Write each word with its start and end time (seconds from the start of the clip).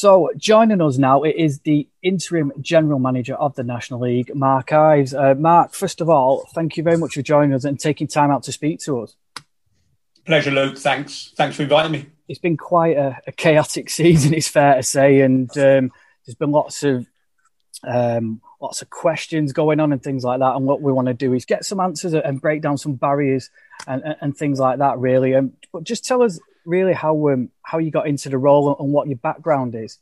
So, 0.00 0.30
joining 0.36 0.80
us 0.80 0.96
now 0.96 1.24
it 1.24 1.34
is 1.34 1.58
the 1.62 1.88
interim 2.04 2.52
general 2.60 3.00
manager 3.00 3.34
of 3.34 3.56
the 3.56 3.64
National 3.64 3.98
League, 3.98 4.32
Mark 4.32 4.72
Ives. 4.72 5.12
Uh, 5.12 5.34
Mark, 5.34 5.74
first 5.74 6.00
of 6.00 6.08
all, 6.08 6.48
thank 6.54 6.76
you 6.76 6.84
very 6.84 6.96
much 6.96 7.14
for 7.14 7.22
joining 7.22 7.52
us 7.52 7.64
and 7.64 7.80
taking 7.80 8.06
time 8.06 8.30
out 8.30 8.44
to 8.44 8.52
speak 8.52 8.78
to 8.82 9.00
us. 9.00 9.16
Pleasure, 10.24 10.52
Luke. 10.52 10.78
Thanks. 10.78 11.32
Thanks 11.34 11.56
for 11.56 11.64
inviting 11.64 11.90
me. 11.90 12.06
It's 12.28 12.38
been 12.38 12.56
quite 12.56 12.96
a, 12.96 13.18
a 13.26 13.32
chaotic 13.32 13.90
season, 14.00 14.34
it's 14.34 14.46
fair 14.46 14.76
to 14.76 14.84
say, 14.84 15.22
and 15.22 15.50
um, 15.58 15.90
there's 16.24 16.36
been 16.38 16.52
lots 16.52 16.84
of 16.84 17.04
um, 17.82 18.40
lots 18.60 18.82
of 18.82 18.90
questions 18.90 19.52
going 19.52 19.80
on 19.80 19.92
and 19.92 20.00
things 20.00 20.22
like 20.22 20.38
that. 20.38 20.54
And 20.54 20.64
what 20.64 20.80
we 20.80 20.92
want 20.92 21.08
to 21.08 21.14
do 21.14 21.34
is 21.34 21.44
get 21.44 21.64
some 21.64 21.80
answers 21.80 22.14
and 22.14 22.40
break 22.40 22.62
down 22.62 22.78
some 22.78 22.94
barriers 22.94 23.50
and, 23.88 24.04
and, 24.04 24.16
and 24.20 24.36
things 24.36 24.60
like 24.60 24.78
that, 24.78 24.96
really. 24.98 25.34
Um, 25.34 25.54
but 25.72 25.82
just 25.82 26.04
tell 26.04 26.22
us 26.22 26.38
really 26.68 26.92
how 26.92 27.30
um, 27.30 27.50
how 27.62 27.78
you 27.78 27.90
got 27.90 28.06
into 28.06 28.28
the 28.28 28.38
role 28.38 28.76
and 28.78 28.92
what 28.92 29.08
your 29.08 29.16
background 29.16 29.74
is. 29.74 29.98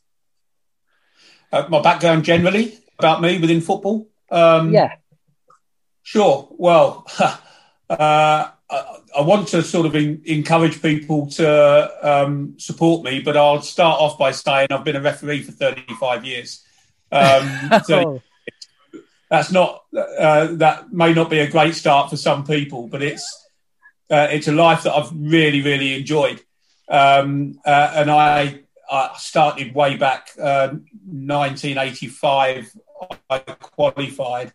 Uh, 1.53 1.67
my 1.69 1.81
background 1.81 2.25
generally 2.25 2.79
about 2.99 3.23
me 3.23 3.39
within 3.39 3.61
football. 3.61 4.09
Um, 4.31 4.73
yeah. 4.73 4.97
Sure. 6.03 6.49
Well, 6.51 7.07
uh, 7.91 8.49
I, 8.71 9.21
want 9.21 9.49
to 9.49 9.63
sort 9.63 9.87
of 9.87 9.95
in, 9.95 10.23
encourage 10.25 10.83
people 10.83 11.29
to 11.33 11.91
um, 12.03 12.59
support 12.59 13.05
me, 13.05 13.21
but 13.21 13.37
I'll 13.37 13.63
start 13.63 14.01
off 14.01 14.19
by 14.19 14.33
saying 14.33 14.69
I've 14.71 14.85
been 14.85 14.97
a 14.97 15.01
referee 15.01 15.43
for 15.43 15.53
35 15.53 16.25
years. 16.25 16.65
Um, 17.13 17.71
so 17.85 18.23
oh. 18.95 19.03
that's 19.31 19.53
not 19.53 19.85
uh, 19.97 20.49
that 20.57 20.93
may 20.93 21.13
not 21.13 21.31
be 21.31 21.39
a 21.39 21.51
great 21.51 21.75
start 21.75 22.11
for 22.11 22.17
some 22.17 22.45
people, 22.45 22.89
but 22.89 23.03
it's 23.03 23.49
uh, 24.11 24.29
it's 24.31 24.49
a 24.49 24.53
life 24.53 24.83
that 24.85 24.95
I've 24.95 25.11
really 25.13 25.63
really 25.63 25.95
enjoyed. 25.95 26.41
Um, 26.89 27.59
uh, 27.65 27.93
and 27.95 28.11
I, 28.11 28.61
I, 28.91 29.15
started 29.19 29.75
way 29.75 29.97
back 29.97 30.31
uh, 30.39 30.69
1985. 31.05 32.73
I 33.29 33.39
qualified, 33.39 34.53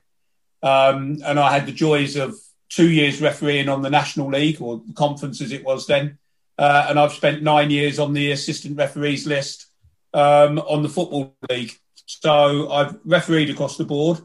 um, 0.64 1.18
and 1.26 1.40
I 1.40 1.52
had 1.52 1.66
the 1.66 1.74
joys 1.74 2.16
of 2.16 2.36
two 2.70 2.90
years 2.90 3.22
refereeing 3.22 3.68
on 3.68 3.82
the 3.82 3.90
National 3.90 4.30
League 4.30 4.62
or 4.62 4.82
the 4.88 4.94
conference 4.94 5.42
as 5.42 5.52
it 5.52 5.66
was 5.66 5.88
then. 5.88 6.18
Uh, 6.58 6.86
and 6.90 7.00
I've 7.00 7.14
spent 7.14 7.44
nine 7.44 7.70
years 7.70 8.00
on 8.00 8.14
the 8.14 8.32
assistant 8.32 8.78
referees 8.78 9.28
list 9.28 9.68
um, 10.14 10.60
on 10.60 10.84
the 10.84 10.90
Football 10.90 11.36
League. 11.50 11.78
So 12.06 12.72
I've 12.72 12.98
refereed 13.04 13.50
across 13.50 13.78
the 13.78 13.84
board. 13.84 14.20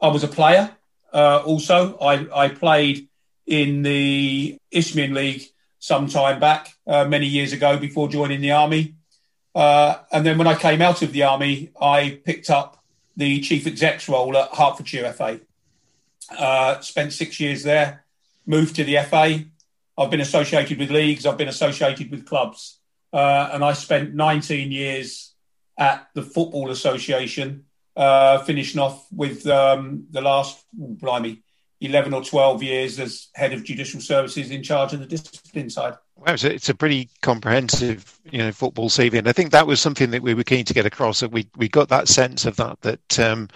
I 0.00 0.08
was 0.08 0.24
a 0.24 0.28
player 0.28 0.70
uh, 1.12 1.42
also. 1.44 1.96
I, 1.98 2.44
I, 2.44 2.48
played 2.48 3.08
in 3.46 3.82
the 3.82 4.58
Isthmian 4.70 5.14
League 5.14 5.42
some 5.78 6.08
time 6.08 6.40
back, 6.40 6.74
uh, 6.86 7.04
many 7.04 7.26
years 7.26 7.52
ago, 7.52 7.76
before 7.76 8.08
joining 8.08 8.40
the 8.40 8.50
army. 8.50 8.94
Uh, 9.54 9.98
and 10.12 10.24
then 10.24 10.38
when 10.38 10.46
I 10.46 10.54
came 10.54 10.82
out 10.82 11.02
of 11.02 11.12
the 11.12 11.22
army, 11.22 11.70
I 11.80 12.20
picked 12.24 12.50
up 12.50 12.82
the 13.16 13.40
chief 13.40 13.66
exec's 13.66 14.08
role 14.08 14.36
at 14.36 14.54
Hertfordshire 14.54 15.12
FA. 15.12 15.40
Uh, 16.36 16.80
spent 16.80 17.12
six 17.12 17.40
years 17.40 17.62
there, 17.62 18.04
moved 18.46 18.76
to 18.76 18.84
the 18.84 18.98
FA. 19.02 19.44
I've 19.96 20.10
been 20.10 20.20
associated 20.20 20.78
with 20.78 20.90
leagues, 20.90 21.26
I've 21.26 21.38
been 21.38 21.48
associated 21.48 22.10
with 22.10 22.26
clubs, 22.26 22.78
uh, 23.12 23.50
and 23.52 23.64
I 23.64 23.72
spent 23.72 24.14
19 24.14 24.70
years 24.70 25.34
at 25.76 26.08
the 26.14 26.22
Football 26.22 26.70
Association, 26.70 27.64
uh, 27.96 28.38
finishing 28.44 28.80
off 28.80 29.06
with 29.12 29.46
um, 29.46 30.06
the 30.10 30.20
last, 30.20 30.64
oh, 30.80 30.96
blimey, 31.00 31.42
11 31.80 32.12
or 32.12 32.24
12 32.24 32.62
years 32.62 32.98
as 32.98 33.28
head 33.34 33.52
of 33.52 33.64
judicial 33.64 34.00
services 34.00 34.50
in 34.50 34.62
charge 34.62 34.92
of 34.92 35.00
the 35.00 35.06
discipline 35.06 35.70
side. 35.70 35.94
Wow, 36.16 36.34
it's 36.36 36.68
a 36.68 36.74
pretty 36.74 37.08
comprehensive, 37.22 38.18
you 38.28 38.38
know, 38.38 38.50
football 38.50 38.88
CV, 38.88 39.18
and 39.18 39.28
I 39.28 39.32
think 39.32 39.52
that 39.52 39.68
was 39.68 39.80
something 39.80 40.10
that 40.10 40.22
we 40.22 40.34
were 40.34 40.42
keen 40.42 40.64
to 40.64 40.74
get 40.74 40.84
across. 40.84 41.20
That 41.20 41.30
we 41.30 41.46
we 41.56 41.68
got 41.68 41.90
that 41.90 42.08
sense 42.08 42.44
of 42.44 42.56
that. 42.56 42.80
That 42.80 43.20
um, 43.20 43.48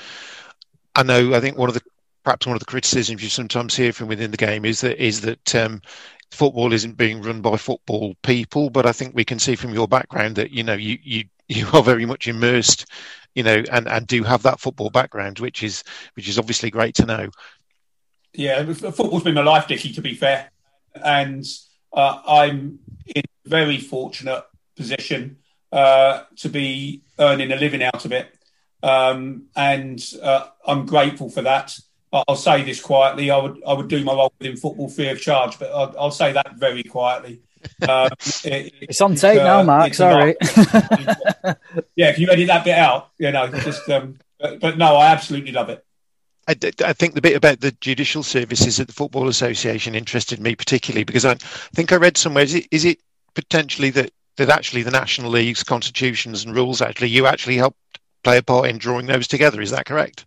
I 0.95 1.03
know. 1.03 1.35
I 1.35 1.41
think 1.41 1.59
one 1.59 1.69
of 1.69 1.75
the 1.75 1.83
perhaps 2.23 2.47
one 2.47 2.55
of 2.55 2.61
the 2.61 2.67
criticisms 2.67 3.21
you 3.21 3.29
sometimes 3.29 3.75
hear 3.75 3.93
from 3.93 4.07
within 4.07 4.31
the 4.31 4.37
game 4.37 4.65
is 4.65 4.81
that 4.83 5.05
is 5.05 5.23
that 5.23 5.55
um, 5.57 5.83
football 6.31 6.73
isn't 6.73 6.97
being 6.97 7.21
run 7.21 7.41
by 7.41 7.57
football 7.57 8.15
people. 8.23 8.71
But 8.71 8.87
I 8.87 8.93
think 8.93 9.15
we 9.15 9.25
can 9.25 9.41
see 9.41 9.57
from 9.57 9.75
your 9.75 9.89
background 9.89 10.37
that 10.37 10.53
you 10.53 10.63
know 10.63 10.75
you 10.75 10.99
you 11.03 11.25
you 11.49 11.67
are 11.73 11.83
very 11.83 12.07
much 12.07 12.29
immersed, 12.29 12.87
you 13.35 13.43
know, 13.43 13.63
and 13.71 13.89
and 13.89 14.07
do 14.07 14.23
have 14.23 14.43
that 14.45 14.61
football 14.61 14.91
background, 14.91 15.41
which 15.41 15.63
is 15.63 15.83
which 16.15 16.29
is 16.29 16.39
obviously 16.39 16.71
great 16.71 16.95
to 16.97 17.07
know. 17.07 17.29
Yeah, 18.35 18.73
football's 18.73 19.25
been 19.25 19.35
my 19.35 19.43
life, 19.43 19.69
Dickie. 19.69 19.93
To 19.93 20.01
be 20.01 20.15
fair, 20.15 20.51
and 20.95 21.45
uh, 21.93 22.21
I'm 22.27 22.79
in 23.07 23.23
a 23.47 23.49
very 23.49 23.79
fortunate 23.79 24.45
position 24.77 25.39
uh, 25.71 26.23
to 26.37 26.49
be 26.49 27.03
earning 27.19 27.53
a 27.53 27.57
living 27.57 27.83
out 27.83 28.05
of 28.05 28.13
it, 28.13 28.35
um, 28.83 29.45
and 29.55 30.03
uh, 30.23 30.47
I'm 30.67 30.87
grateful 30.87 31.29
for 31.29 31.43
that. 31.43 31.79
I'll 32.13 32.37
say 32.37 32.63
this 32.63 32.81
quietly. 32.81 33.31
I 33.31 33.37
would 33.37 33.63
I 33.67 33.73
would 33.75 33.89
do 33.89 34.03
my 34.05 34.13
role 34.13 34.33
within 34.39 34.57
football 34.57 34.89
free 34.89 35.09
of 35.09 35.21
charge, 35.21 35.59
but 35.59 35.71
I'll, 35.71 35.95
I'll 35.99 36.11
say 36.11 36.33
that 36.33 36.57
very 36.57 36.83
quietly. 36.83 37.43
Um, 37.87 38.11
it, 38.45 38.75
it's 38.81 39.01
on 39.01 39.15
tape 39.15 39.41
uh, 39.41 39.45
now, 39.45 39.63
Mark. 39.63 39.95
Sorry. 39.95 40.37
yeah, 41.97 42.09
if 42.09 42.19
you 42.19 42.31
edit 42.31 42.47
that 42.49 42.65
bit 42.65 42.79
out? 42.79 43.11
You 43.19 43.31
know, 43.31 43.49
just. 43.49 43.89
Um, 43.91 44.19
but, 44.39 44.61
but 44.61 44.79
no, 44.79 44.97
I 44.97 45.13
absolutely 45.13 45.53
love 45.53 45.69
it. 45.69 45.85
I, 46.49 46.57
I, 46.85 46.93
think 46.93 47.15
the 47.15 47.21
bit 47.21 47.37
about 47.37 47.61
the 47.61 47.73
judicial 47.81 48.23
services 48.23 48.81
at 48.81 48.89
the 48.89 48.93
Football 48.93 49.29
Association 49.29 49.95
interested 49.95 50.41
me 50.41 50.57
particularly 50.57 51.05
because 51.05 51.25
I 51.25 51.35
think 51.35 51.93
I 51.93 51.97
read 51.97 52.17
somewhere 52.17 52.43
is 52.43 52.55
it, 52.55 52.67
is 52.71 52.85
it 52.85 52.99
potentially 53.35 53.91
that, 53.91 54.11
that 54.37 54.49
actually 54.49 54.83
the 54.83 54.91
National 54.91 55.31
League's 55.31 55.63
constitutions 55.63 56.45
and 56.45 56.55
rules 56.55 56.83
actually 56.83 57.11
you 57.11 57.27
actually 57.27 57.57
helped 57.57 57.79
play 58.25 58.39
a 58.39 58.43
part 58.43 58.69
in 58.69 58.79
drawing 58.79 59.07
those 59.07 59.29
together? 59.29 59.61
Is 59.61 59.71
that 59.71 59.87
correct? 59.87 60.27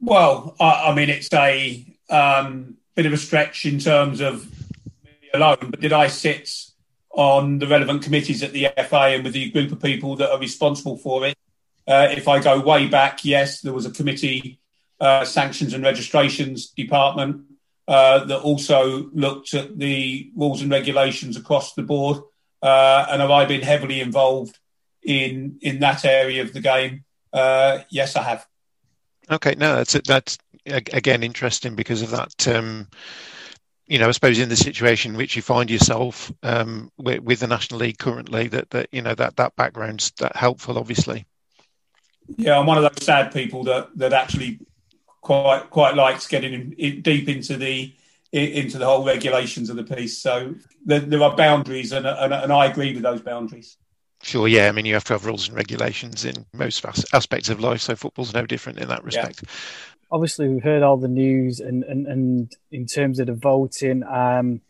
Well, 0.00 0.56
I, 0.58 0.90
I 0.90 0.94
mean, 0.94 1.08
it's 1.08 1.32
a 1.32 1.86
um, 2.10 2.76
bit 2.94 3.06
of 3.06 3.12
a 3.12 3.16
stretch 3.16 3.64
in 3.64 3.78
terms 3.78 4.20
of 4.20 4.44
me 5.04 5.30
alone, 5.32 5.70
but 5.70 5.80
did 5.80 5.92
I 5.92 6.08
sit 6.08 6.50
on 7.10 7.58
the 7.58 7.66
relevant 7.68 8.02
committees 8.02 8.42
at 8.42 8.52
the 8.52 8.68
FA 8.88 9.14
and 9.14 9.24
with 9.24 9.34
the 9.34 9.50
group 9.50 9.70
of 9.70 9.80
people 9.80 10.16
that 10.16 10.30
are 10.30 10.38
responsible 10.38 10.96
for 10.96 11.26
it? 11.26 11.36
Uh, 11.86 12.08
if 12.10 12.26
I 12.28 12.40
go 12.40 12.60
way 12.60 12.88
back, 12.88 13.24
yes, 13.24 13.60
there 13.60 13.72
was 13.72 13.86
a 13.86 13.90
committee 13.90 14.58
uh, 15.04 15.24
sanctions 15.24 15.74
and 15.74 15.84
registrations 15.84 16.70
department 16.70 17.44
uh, 17.86 18.24
that 18.24 18.40
also 18.40 19.10
looked 19.12 19.52
at 19.52 19.78
the 19.78 20.32
rules 20.34 20.62
and 20.62 20.70
regulations 20.70 21.36
across 21.36 21.74
the 21.74 21.82
board. 21.82 22.22
Uh, 22.62 23.06
and 23.10 23.20
have 23.20 23.30
I 23.30 23.44
been 23.44 23.60
heavily 23.60 24.00
involved 24.00 24.58
in 25.02 25.58
in 25.60 25.80
that 25.80 26.06
area 26.06 26.40
of 26.40 26.54
the 26.54 26.60
game? 26.60 27.04
Uh, 27.34 27.80
yes, 27.90 28.16
I 28.16 28.22
have. 28.22 28.46
Okay, 29.30 29.54
no, 29.58 29.76
that's 29.76 29.92
that's 30.06 30.38
again 30.64 31.22
interesting 31.22 31.74
because 31.74 32.00
of 32.00 32.10
that. 32.12 32.48
Um, 32.48 32.88
you 33.86 33.98
know, 33.98 34.08
I 34.08 34.12
suppose 34.12 34.38
in 34.38 34.48
the 34.48 34.56
situation 34.56 35.12
in 35.12 35.18
which 35.18 35.36
you 35.36 35.42
find 35.42 35.70
yourself 35.70 36.32
um, 36.42 36.90
with, 36.96 37.20
with, 37.20 37.40
the 37.40 37.46
National 37.46 37.80
League 37.80 37.98
currently, 37.98 38.48
that 38.48 38.70
that 38.70 38.88
you 38.92 39.02
know 39.02 39.14
that 39.14 39.36
that 39.36 39.54
background's 39.56 40.12
that 40.12 40.34
helpful, 40.34 40.78
obviously. 40.78 41.26
Yeah, 42.38 42.58
I'm 42.58 42.64
one 42.64 42.78
of 42.78 42.84
those 42.84 43.04
sad 43.04 43.34
people 43.34 43.64
that 43.64 43.90
that 43.98 44.14
actually 44.14 44.60
quite 45.24 45.70
quite 45.70 45.96
likes 45.96 46.28
getting 46.28 46.52
in, 46.52 46.72
in, 46.74 47.02
deep 47.02 47.28
into 47.28 47.56
the 47.56 47.92
into 48.30 48.78
the 48.78 48.84
whole 48.84 49.04
regulations 49.04 49.70
of 49.70 49.76
the 49.76 49.84
piece. 49.84 50.18
So 50.18 50.54
there, 50.84 51.00
there 51.00 51.22
are 51.22 51.36
boundaries, 51.36 51.92
and, 51.92 52.06
and, 52.06 52.32
and 52.32 52.52
I 52.52 52.66
agree 52.66 52.92
with 52.92 53.02
those 53.02 53.22
boundaries. 53.22 53.76
Sure, 54.22 54.48
yeah. 54.48 54.68
I 54.68 54.72
mean, 54.72 54.86
you 54.86 54.94
have 54.94 55.04
to 55.04 55.12
have 55.12 55.24
rules 55.24 55.48
and 55.48 55.56
regulations 55.56 56.24
in 56.24 56.44
most 56.52 56.84
aspects 57.12 57.48
of 57.48 57.60
life, 57.60 57.80
so 57.80 57.94
football's 57.94 58.34
no 58.34 58.44
different 58.44 58.80
in 58.80 58.88
that 58.88 59.04
respect. 59.04 59.40
Yeah. 59.42 59.50
Obviously, 60.10 60.48
we've 60.48 60.62
heard 60.62 60.82
all 60.82 60.96
the 60.96 61.08
news, 61.08 61.60
and, 61.60 61.84
and, 61.84 62.06
and 62.06 62.56
in 62.72 62.86
terms 62.86 63.20
of 63.20 63.26
the 63.28 63.34
voting, 63.34 64.02
um, 64.02 64.60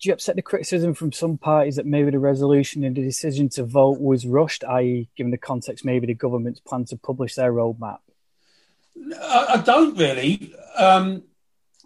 do 0.00 0.08
you 0.08 0.12
upset 0.12 0.36
the 0.36 0.42
criticism 0.42 0.94
from 0.94 1.10
some 1.10 1.38
parties 1.38 1.76
that 1.76 1.86
maybe 1.86 2.10
the 2.10 2.18
resolution 2.18 2.84
and 2.84 2.94
the 2.94 3.02
decision 3.02 3.48
to 3.50 3.64
vote 3.64 4.00
was 4.00 4.24
rushed, 4.24 4.62
i.e., 4.64 5.08
given 5.16 5.32
the 5.32 5.38
context, 5.38 5.84
maybe 5.84 6.06
the 6.06 6.14
government's 6.14 6.60
plan 6.60 6.84
to 6.86 6.96
publish 6.96 7.34
their 7.34 7.52
roadmap? 7.52 7.98
I, 9.20 9.62
don't 9.64 9.96
really. 9.96 10.54
Um, 10.76 11.22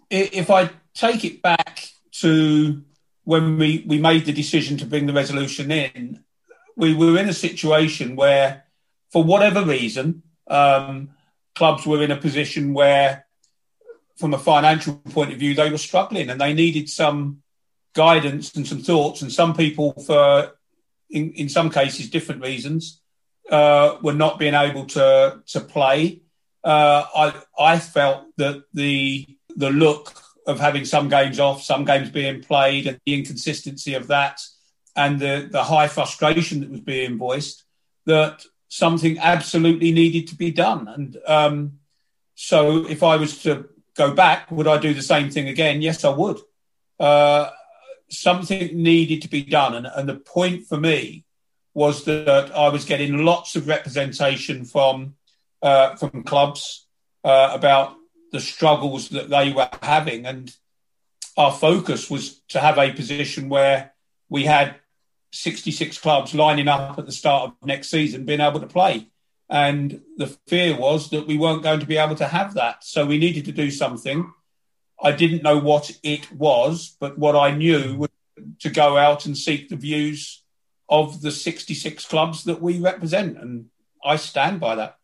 if 0.09 0.49
I 0.49 0.69
take 0.93 1.23
it 1.23 1.41
back 1.41 1.87
to 2.19 2.83
when 3.23 3.57
we, 3.57 3.83
we 3.87 3.97
made 3.97 4.25
the 4.25 4.33
decision 4.33 4.77
to 4.77 4.85
bring 4.85 5.05
the 5.05 5.13
resolution 5.13 5.71
in, 5.71 6.23
we 6.75 6.93
were 6.93 7.17
in 7.17 7.29
a 7.29 7.33
situation 7.33 8.15
where, 8.15 8.65
for 9.11 9.23
whatever 9.23 9.63
reason, 9.63 10.23
um, 10.47 11.11
clubs 11.55 11.85
were 11.85 12.01
in 12.01 12.11
a 12.11 12.17
position 12.17 12.73
where, 12.73 13.25
from 14.17 14.33
a 14.33 14.39
financial 14.39 14.95
point 15.11 15.31
of 15.31 15.39
view, 15.39 15.53
they 15.53 15.69
were 15.69 15.77
struggling 15.77 16.29
and 16.29 16.39
they 16.39 16.53
needed 16.53 16.89
some 16.89 17.41
guidance 17.93 18.55
and 18.55 18.67
some 18.67 18.81
thoughts. 18.81 19.21
And 19.21 19.31
some 19.31 19.53
people, 19.53 19.93
for 19.93 20.53
in, 21.09 21.31
in 21.33 21.49
some 21.49 21.69
cases, 21.69 22.09
different 22.09 22.41
reasons, 22.41 23.01
uh, 23.49 23.97
were 24.01 24.13
not 24.13 24.39
being 24.39 24.53
able 24.53 24.85
to 24.85 25.41
to 25.47 25.59
play 25.59 26.21
uh, 26.63 27.05
I 27.15 27.33
I 27.59 27.79
felt 27.79 28.25
that 28.37 28.63
the 28.73 29.27
the 29.55 29.69
look 29.69 30.21
of 30.47 30.59
having 30.59 30.85
some 30.85 31.09
games 31.09 31.39
off, 31.39 31.63
some 31.63 31.85
games 31.85 32.09
being 32.09 32.41
played, 32.41 32.87
and 32.87 32.99
the 33.05 33.13
inconsistency 33.13 33.93
of 33.93 34.07
that, 34.07 34.41
and 34.95 35.19
the 35.19 35.47
the 35.51 35.63
high 35.63 35.87
frustration 35.87 36.61
that 36.61 36.69
was 36.69 36.81
being 36.81 37.17
voiced, 37.17 37.63
that 38.05 38.45
something 38.67 39.19
absolutely 39.19 39.91
needed 39.91 40.27
to 40.27 40.35
be 40.35 40.51
done. 40.51 40.87
And 40.87 41.17
um, 41.27 41.79
so, 42.35 42.87
if 42.87 43.03
I 43.03 43.17
was 43.17 43.43
to 43.43 43.69
go 43.95 44.13
back, 44.13 44.49
would 44.51 44.67
I 44.67 44.77
do 44.77 44.93
the 44.93 45.01
same 45.01 45.29
thing 45.29 45.47
again? 45.47 45.81
Yes, 45.81 46.03
I 46.03 46.09
would. 46.09 46.39
Uh, 46.99 47.49
something 48.09 48.81
needed 48.81 49.23
to 49.23 49.29
be 49.29 49.43
done, 49.43 49.73
and, 49.73 49.87
and 49.87 50.07
the 50.07 50.15
point 50.15 50.67
for 50.67 50.77
me 50.77 51.25
was 51.73 52.03
that 52.03 52.51
I 52.55 52.69
was 52.69 52.85
getting 52.85 53.23
lots 53.23 53.55
of 53.55 53.67
representation 53.67 54.65
from 54.65 55.15
uh, 55.61 55.95
from 55.95 56.23
clubs 56.23 56.87
uh, 57.23 57.51
about 57.53 57.95
the 58.31 58.39
struggles 58.39 59.09
that 59.09 59.29
they 59.29 59.51
were 59.51 59.69
having, 59.81 60.25
and 60.25 60.55
our 61.37 61.51
focus 61.51 62.09
was 62.09 62.39
to 62.49 62.59
have 62.59 62.77
a 62.77 62.93
position 62.93 63.49
where 63.49 63.93
we 64.29 64.45
had 64.45 64.75
66 65.33 65.97
clubs 65.99 66.35
lining 66.35 66.67
up 66.67 66.97
at 66.97 67.05
the 67.05 67.11
start 67.11 67.51
of 67.51 67.67
next 67.67 67.89
season 67.89 68.25
being 68.25 68.41
able 68.41 68.59
to 68.59 68.67
play. 68.67 69.07
And 69.49 70.01
the 70.17 70.27
fear 70.47 70.77
was 70.77 71.09
that 71.09 71.27
we 71.27 71.37
weren't 71.37 71.63
going 71.63 71.81
to 71.81 71.85
be 71.85 71.97
able 71.97 72.15
to 72.15 72.27
have 72.27 72.53
that. 72.53 72.83
So 72.83 73.05
we 73.05 73.17
needed 73.17 73.45
to 73.45 73.51
do 73.51 73.69
something. 73.69 74.31
I 75.01 75.11
didn't 75.11 75.43
know 75.43 75.57
what 75.57 75.91
it 76.03 76.31
was, 76.31 76.95
but 76.99 77.17
what 77.17 77.35
I 77.35 77.51
knew 77.51 77.97
was 77.97 78.09
to 78.59 78.69
go 78.69 78.97
out 78.97 79.25
and 79.25 79.37
seek 79.37 79.67
the 79.67 79.75
views 79.75 80.43
of 80.87 81.21
the 81.21 81.31
66 81.31 82.05
clubs 82.05 82.45
that 82.45 82.61
we 82.61 82.79
represent. 82.79 83.37
And 83.37 83.65
I 84.03 84.15
stand 84.15 84.59
by 84.59 84.75
that. 84.75 84.97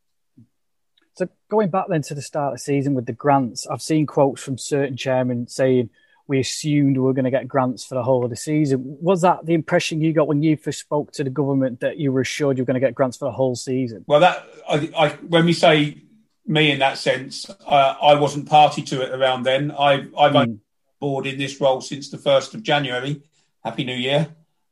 So 1.18 1.28
going 1.50 1.72
back 1.72 1.86
then 1.90 2.04
to 2.04 2.14
the 2.14 2.22
start 2.22 2.54
of 2.54 2.60
the 2.60 2.64
season 2.64 2.94
with 2.94 3.08
the 3.08 3.12
grants, 3.12 3.66
I've 3.66 3.82
seen 3.82 4.06
quotes 4.06 4.44
from 4.44 4.60
certain 4.60 4.96
chairmen 4.96 5.48
saying 5.48 5.90
we 6.28 6.40
assumed 6.40 6.96
we 6.96 7.02
were 7.02 7.14
going 7.14 7.26
to 7.26 7.32
get 7.32 7.48
grants 7.48 7.84
for 7.84 7.96
the 7.96 8.04
whole 8.04 8.24
of 8.24 8.30
the 8.30 8.36
season. 8.36 8.98
Was 9.02 9.22
that 9.22 9.44
the 9.44 9.56
impression 9.56 10.00
you 10.00 10.14
got 10.14 10.28
when 10.28 10.44
you 10.44 10.58
first 10.58 10.80
spoke 10.80 11.12
to 11.14 11.24
the 11.24 11.32
government 11.32 11.80
that 11.80 11.98
you 11.98 12.12
were 12.12 12.22
assured 12.22 12.58
you 12.58 12.62
were 12.62 12.68
going 12.68 12.80
to 12.80 12.86
get 12.86 12.94
grants 12.94 13.18
for 13.18 13.26
the 13.26 13.32
whole 13.32 13.56
season? 13.56 14.06
Well, 14.06 14.20
that 14.20 14.46
I, 14.70 14.92
I, 14.96 15.10
when 15.28 15.46
we 15.46 15.54
say 15.54 16.04
me 16.46 16.70
in 16.70 16.78
that 16.80 17.00
sense, 17.00 17.50
uh, 17.66 17.96
I 18.00 18.14
wasn't 18.14 18.48
party 18.48 18.84
to 18.84 19.02
it 19.02 19.12
around 19.12 19.42
then. 19.42 19.72
I, 19.72 20.06
I've 20.16 20.34
mm. 20.34 20.46
been 20.46 20.62
board 21.00 21.26
in 21.26 21.40
this 21.40 21.60
role 21.60 21.82
since 21.82 22.12
the 22.12 22.20
first 22.20 22.54
of 22.54 22.62
January. 22.62 23.24
Happy 23.64 23.84
New 23.84 23.96
Year. 23.96 24.28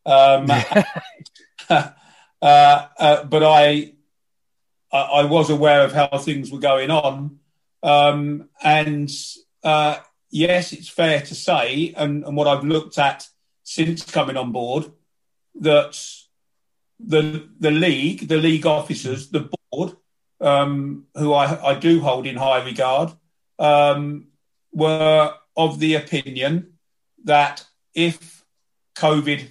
Um, 0.06 0.48
uh, 1.70 1.92
uh, 2.42 3.24
but 3.24 3.44
I, 3.44 3.95
I 5.02 5.26
was 5.26 5.50
aware 5.50 5.82
of 5.82 5.94
how 5.94 6.18
things 6.18 6.52
were 6.52 6.60
going 6.60 6.92
on, 6.92 7.40
um, 7.84 8.50
and 8.64 9.12
uh, 9.64 9.98
yes, 10.30 10.74
it's 10.74 10.90
fair 10.90 11.22
to 11.22 11.36
say, 11.36 11.94
and, 11.96 12.24
and 12.24 12.36
what 12.36 12.48
I've 12.48 12.64
looked 12.64 12.98
at 12.98 13.28
since 13.64 14.10
coming 14.10 14.38
on 14.38 14.52
board, 14.52 14.92
that 15.60 16.00
the 17.00 17.50
the 17.60 17.72
league, 17.72 18.28
the 18.28 18.38
league 18.38 18.66
officers, 18.66 19.30
the 19.30 19.50
board, 19.72 19.96
um, 20.42 21.06
who 21.16 21.34
I, 21.34 21.72
I 21.72 21.80
do 21.80 22.02
hold 22.02 22.28
in 22.28 22.36
high 22.36 22.64
regard, 22.64 23.12
um, 23.60 24.28
were 24.72 25.34
of 25.56 25.80
the 25.80 25.96
opinion 25.96 26.74
that 27.24 27.66
if 27.94 28.44
COVID 28.96 29.48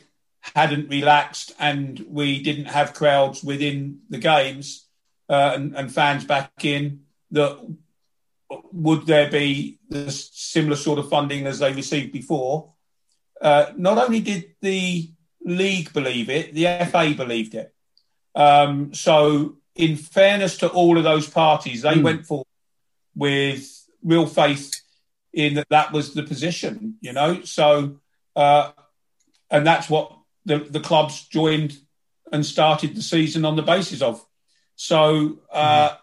hadn't 0.55 0.91
relaxed 0.91 1.53
and 1.59 2.05
we 2.09 2.43
didn't 2.43 2.67
have 2.67 2.95
crowds 2.95 3.43
within 3.43 4.01
the 4.11 4.19
games 4.19 4.84
uh, 5.29 5.53
and, 5.55 5.75
and, 5.77 5.93
fans 5.93 6.25
back 6.25 6.65
in, 6.65 7.05
that 7.31 7.59
would 8.73 9.07
there 9.07 9.31
be 9.31 9.79
the 9.89 10.11
similar 10.11 10.77
sort 10.77 10.99
of 10.99 11.09
funding 11.09 11.47
as 11.47 11.59
they 11.59 11.73
received 11.73 12.13
before? 12.13 12.73
Uh, 13.41 13.73
not 13.77 13.99
only 13.99 14.21
did 14.21 14.55
the 14.61 15.11
league 15.45 15.93
believe 15.93 16.31
it, 16.31 16.55
the 16.55 16.65
FA 16.91 17.15
believed 17.17 17.55
it. 17.55 17.75
Um, 18.35 18.95
so, 18.95 19.57
in 19.75 19.97
fairness 19.97 20.59
to 20.59 20.69
all 20.69 20.99
of 20.99 21.05
those 21.05 21.29
parties, 21.29 21.83
they 21.83 21.95
mm. 21.95 22.03
went 22.03 22.27
forward 22.27 22.47
with 23.15 23.69
real 24.03 24.27
faith 24.27 24.73
in 25.33 25.55
that 25.55 25.69
that 25.71 25.93
was 25.93 26.15
the 26.15 26.23
position, 26.23 26.97
you 27.01 27.13
know. 27.13 27.43
So, 27.43 28.01
uh, 28.37 28.73
and 29.51 29.67
that's 29.67 29.89
what 29.89 30.17
the, 30.45 30.59
the 30.59 30.81
clubs 30.81 31.27
joined 31.29 31.77
and 32.33 32.45
started 32.45 32.95
the 32.95 33.03
season 33.03 33.45
on 33.45 33.57
the 33.57 33.63
basis 33.63 34.03
of. 34.03 34.25
So, 34.77 35.39
uh, 35.53 35.91
mm 35.91 35.97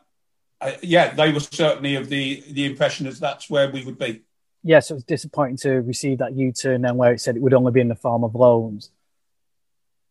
yeah, 0.82 1.14
they 1.14 1.32
were 1.32 1.40
certainly 1.40 1.96
of 1.96 2.10
the 2.10 2.44
the 2.50 2.66
impression 2.66 3.08
as 3.08 3.20
that's 3.20 3.50
where 3.50 3.70
we 3.70 3.84
would 3.84 3.98
be. 3.98 4.06
Yes, 4.06 4.22
yeah, 4.64 4.80
so 4.80 4.94
it 4.94 4.98
was 4.98 5.04
disappointing 5.06 5.58
to 5.58 5.82
receive 5.82 6.20
that 6.20 6.36
U 6.36 6.52
turn 6.52 6.82
then 6.82 6.98
where 6.98 7.14
it 7.14 7.22
said 7.22 7.36
it 7.36 7.42
would 7.42 7.54
only 7.54 7.72
be 7.72 7.82
in 7.82 7.88
the 7.88 7.96
form 7.96 8.24
of 8.24 8.36
loans. 8.36 8.92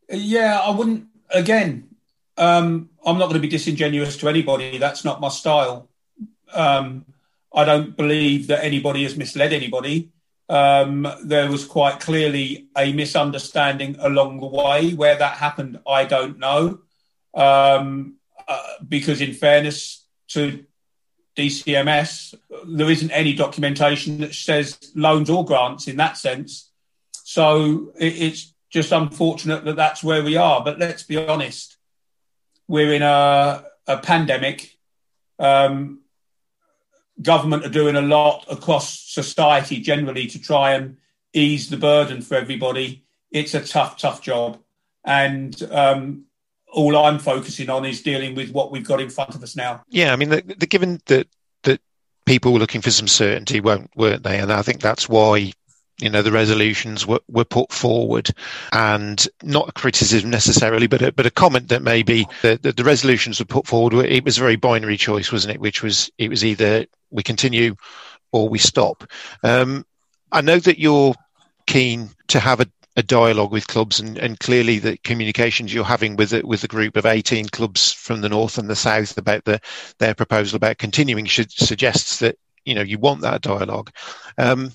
Yeah, 0.09 0.59
I 0.59 0.71
wouldn't. 0.71 1.07
Again, 1.31 1.89
um, 2.37 2.91
I'm 3.07 3.19
not 3.19 3.27
going 3.27 3.35
to 3.35 3.41
be 3.41 3.49
disingenuous 3.49 4.17
to 4.19 4.29
anybody. 4.29 4.79
That's 4.79 5.05
not 5.05 5.21
my 5.21 5.29
style. 5.29 5.89
Um, 6.53 7.05
I 7.55 7.65
don't 7.65 7.97
believe 7.97 8.49
that 8.49 8.65
anybody 8.65 9.05
has 9.05 9.17
misled 9.17 9.53
anybody. 9.53 10.11
Um, 10.49 11.07
there 11.23 11.49
was 11.49 11.65
quite 11.65 12.01
clearly 12.01 12.67
a 12.77 12.93
misunderstanding 12.93 13.97
along 14.01 14.41
the 14.41 14.47
way. 14.47 14.95
Where 14.95 15.17
that 15.17 15.37
happened, 15.37 15.79
I 15.87 16.05
don't 16.07 16.41
know. 16.41 16.81
Um, 17.35 18.17
uh, 18.51 18.63
because, 18.87 19.21
in 19.21 19.33
fairness, 19.33 20.05
to 20.29 20.65
DCMS, 21.37 22.35
there 22.67 22.91
isn't 22.91 23.13
any 23.13 23.33
documentation 23.33 24.19
that 24.19 24.35
says 24.35 24.77
loans 24.97 25.31
or 25.31 25.45
grants 25.45 25.87
in 25.87 25.97
that 25.99 26.17
sense. 26.17 26.71
So 27.13 27.93
it's 27.97 28.53
just 28.69 28.91
unfortunate 28.91 29.65
that 29.67 29.77
that's 29.77 30.03
where 30.03 30.25
we 30.25 30.37
are. 30.37 30.65
But 30.65 30.81
let's 30.81 31.05
be 31.05 31.17
honest, 31.17 31.77
we're 32.67 32.93
in 32.93 33.03
a, 33.03 33.65
a 33.87 33.99
pandemic. 33.99 34.77
Um, 35.39 36.01
government 37.23 37.65
are 37.65 37.71
doing 37.71 37.95
a 37.95 38.03
lot 38.03 38.47
across 38.51 38.99
society 38.99 39.79
generally 39.79 40.27
to 40.27 40.41
try 40.41 40.73
and 40.73 40.97
ease 41.33 41.71
the 41.71 41.77
burden 41.77 42.21
for 42.21 42.35
everybody. 42.35 43.05
It's 43.31 43.55
a 43.55 43.65
tough, 43.65 43.97
tough 43.97 44.23
job. 44.23 44.59
And 45.05 45.57
um, 45.71 46.25
all 46.73 46.97
I'm 46.97 47.19
focusing 47.19 47.71
on 47.71 47.85
is 47.85 48.03
dealing 48.03 48.35
with 48.35 48.51
what 48.53 48.71
we've 48.71 48.87
got 48.87 49.01
in 49.01 49.11
front 49.11 49.35
of 49.35 49.43
us 49.43 49.57
now. 49.57 49.83
Yeah, 49.89 50.13
I 50.13 50.17
mean, 50.17 50.31
the, 50.31 50.43
the, 50.43 50.67
given 50.67 51.01
that 51.07 51.27
that 51.65 51.81
people 52.27 52.53
were 52.53 52.59
looking 52.59 52.81
for 52.81 52.91
some 52.91 53.09
certainty, 53.09 53.61
weren't 53.61 53.91
weren't 53.97 54.23
they? 54.23 54.39
And 54.39 54.53
I 54.53 54.63
think 54.63 54.81
that's 54.81 55.09
why 55.09 55.53
you 56.01 56.09
know 56.09 56.23
the 56.23 56.33
resolutions 56.33 57.07
were, 57.07 57.21
were 57.29 57.45
put 57.45 57.73
forward 57.73 58.31
and 58.73 59.27
not 59.43 59.69
a 59.69 59.73
criticism 59.73 60.31
necessarily 60.31 60.87
but 60.87 61.03
a, 61.03 61.13
but 61.13 61.27
a 61.27 61.31
comment 61.31 61.69
that 61.69 61.83
maybe 61.83 62.27
the, 62.43 62.59
the, 62.75 62.85
resolutions 62.85 63.39
were 63.39 63.45
put 63.45 63.67
forward 63.67 63.93
it 64.07 64.25
was 64.25 64.39
a 64.39 64.41
very 64.41 64.57
binary 64.57 64.97
choice 64.97 65.31
wasn't 65.31 65.55
it 65.55 65.61
which 65.61 65.83
was 65.83 66.11
it 66.19 66.31
was 66.31 66.45
either 66.45 66.87
we 67.11 67.23
continue 67.23 67.75
or 68.33 68.49
we 68.49 68.59
stop 68.59 69.05
um, 69.43 69.85
i 70.33 70.41
know 70.41 70.59
that 70.59 70.79
you're 70.79 71.15
keen 71.67 72.09
to 72.29 72.41
have 72.41 72.61
a 72.61 72.67
a 73.01 73.03
dialogue 73.03 73.51
with 73.51 73.67
clubs 73.67 73.99
and, 73.99 74.19
and 74.19 74.39
clearly 74.39 74.79
the 74.79 74.97
communications 74.99 75.73
you're 75.73 75.85
having 75.85 76.17
with 76.17 76.35
it 76.35 76.47
with 76.47 76.63
a 76.63 76.69
group 76.69 76.97
of 76.97 77.07
18 77.07 77.49
clubs 77.49 77.93
from 77.93 78.21
the 78.21 78.29
north 78.29 78.59
and 78.59 78.69
the 78.69 78.77
south 78.77 79.17
about 79.17 79.45
the, 79.47 79.59
their 79.99 80.15
proposal 80.15 80.57
about 80.57 80.77
continuing 80.77 81.25
should 81.25 81.51
suggests 81.51 82.19
that 82.19 82.39
you 82.65 82.75
know 82.75 82.83
you 82.83 82.99
want 82.99 83.23
that 83.23 83.41
dialogue. 83.41 83.91
Um, 84.37 84.73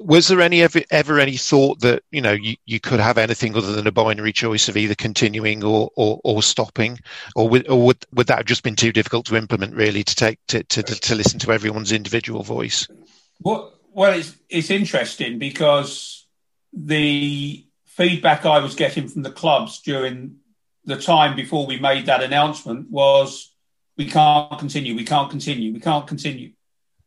was 0.00 0.26
there 0.26 0.40
any 0.40 0.60
ever, 0.60 0.80
ever, 0.90 1.20
any 1.20 1.36
thought 1.36 1.80
that 1.80 2.02
you 2.10 2.20
know 2.20 2.32
you, 2.32 2.56
you 2.66 2.80
could 2.80 2.98
have 2.98 3.16
anything 3.16 3.56
other 3.56 3.72
than 3.72 3.86
a 3.86 3.92
binary 3.92 4.32
choice 4.32 4.68
of 4.68 4.76
either 4.76 4.96
continuing 4.96 5.62
or 5.62 5.90
or, 5.94 6.20
or 6.24 6.42
stopping? 6.42 6.98
Or 7.36 7.48
would, 7.48 7.68
or 7.68 7.80
would 7.86 8.04
would 8.12 8.26
that 8.26 8.38
have 8.38 8.46
just 8.46 8.64
been 8.64 8.74
too 8.74 8.92
difficult 8.92 9.26
to 9.26 9.36
implement 9.36 9.76
really 9.76 10.02
to 10.02 10.14
take 10.16 10.40
to, 10.48 10.64
to, 10.64 10.82
to 10.82 11.14
listen 11.14 11.38
to 11.38 11.52
everyone's 11.52 11.92
individual 11.92 12.42
voice? 12.42 12.88
Well 13.40 13.72
well 13.92 14.12
it's 14.18 14.34
it's 14.48 14.70
interesting 14.70 15.38
because 15.38 16.23
the 16.76 17.64
feedback 17.84 18.44
I 18.44 18.58
was 18.58 18.74
getting 18.74 19.08
from 19.08 19.22
the 19.22 19.30
clubs 19.30 19.80
during 19.80 20.36
the 20.84 20.96
time 20.96 21.36
before 21.36 21.66
we 21.66 21.78
made 21.78 22.06
that 22.06 22.22
announcement 22.22 22.90
was 22.90 23.54
we 23.96 24.06
can't 24.06 24.58
continue, 24.58 24.94
we 24.94 25.04
can't 25.04 25.30
continue, 25.30 25.72
we 25.72 25.80
can't 25.80 26.06
continue. 26.06 26.52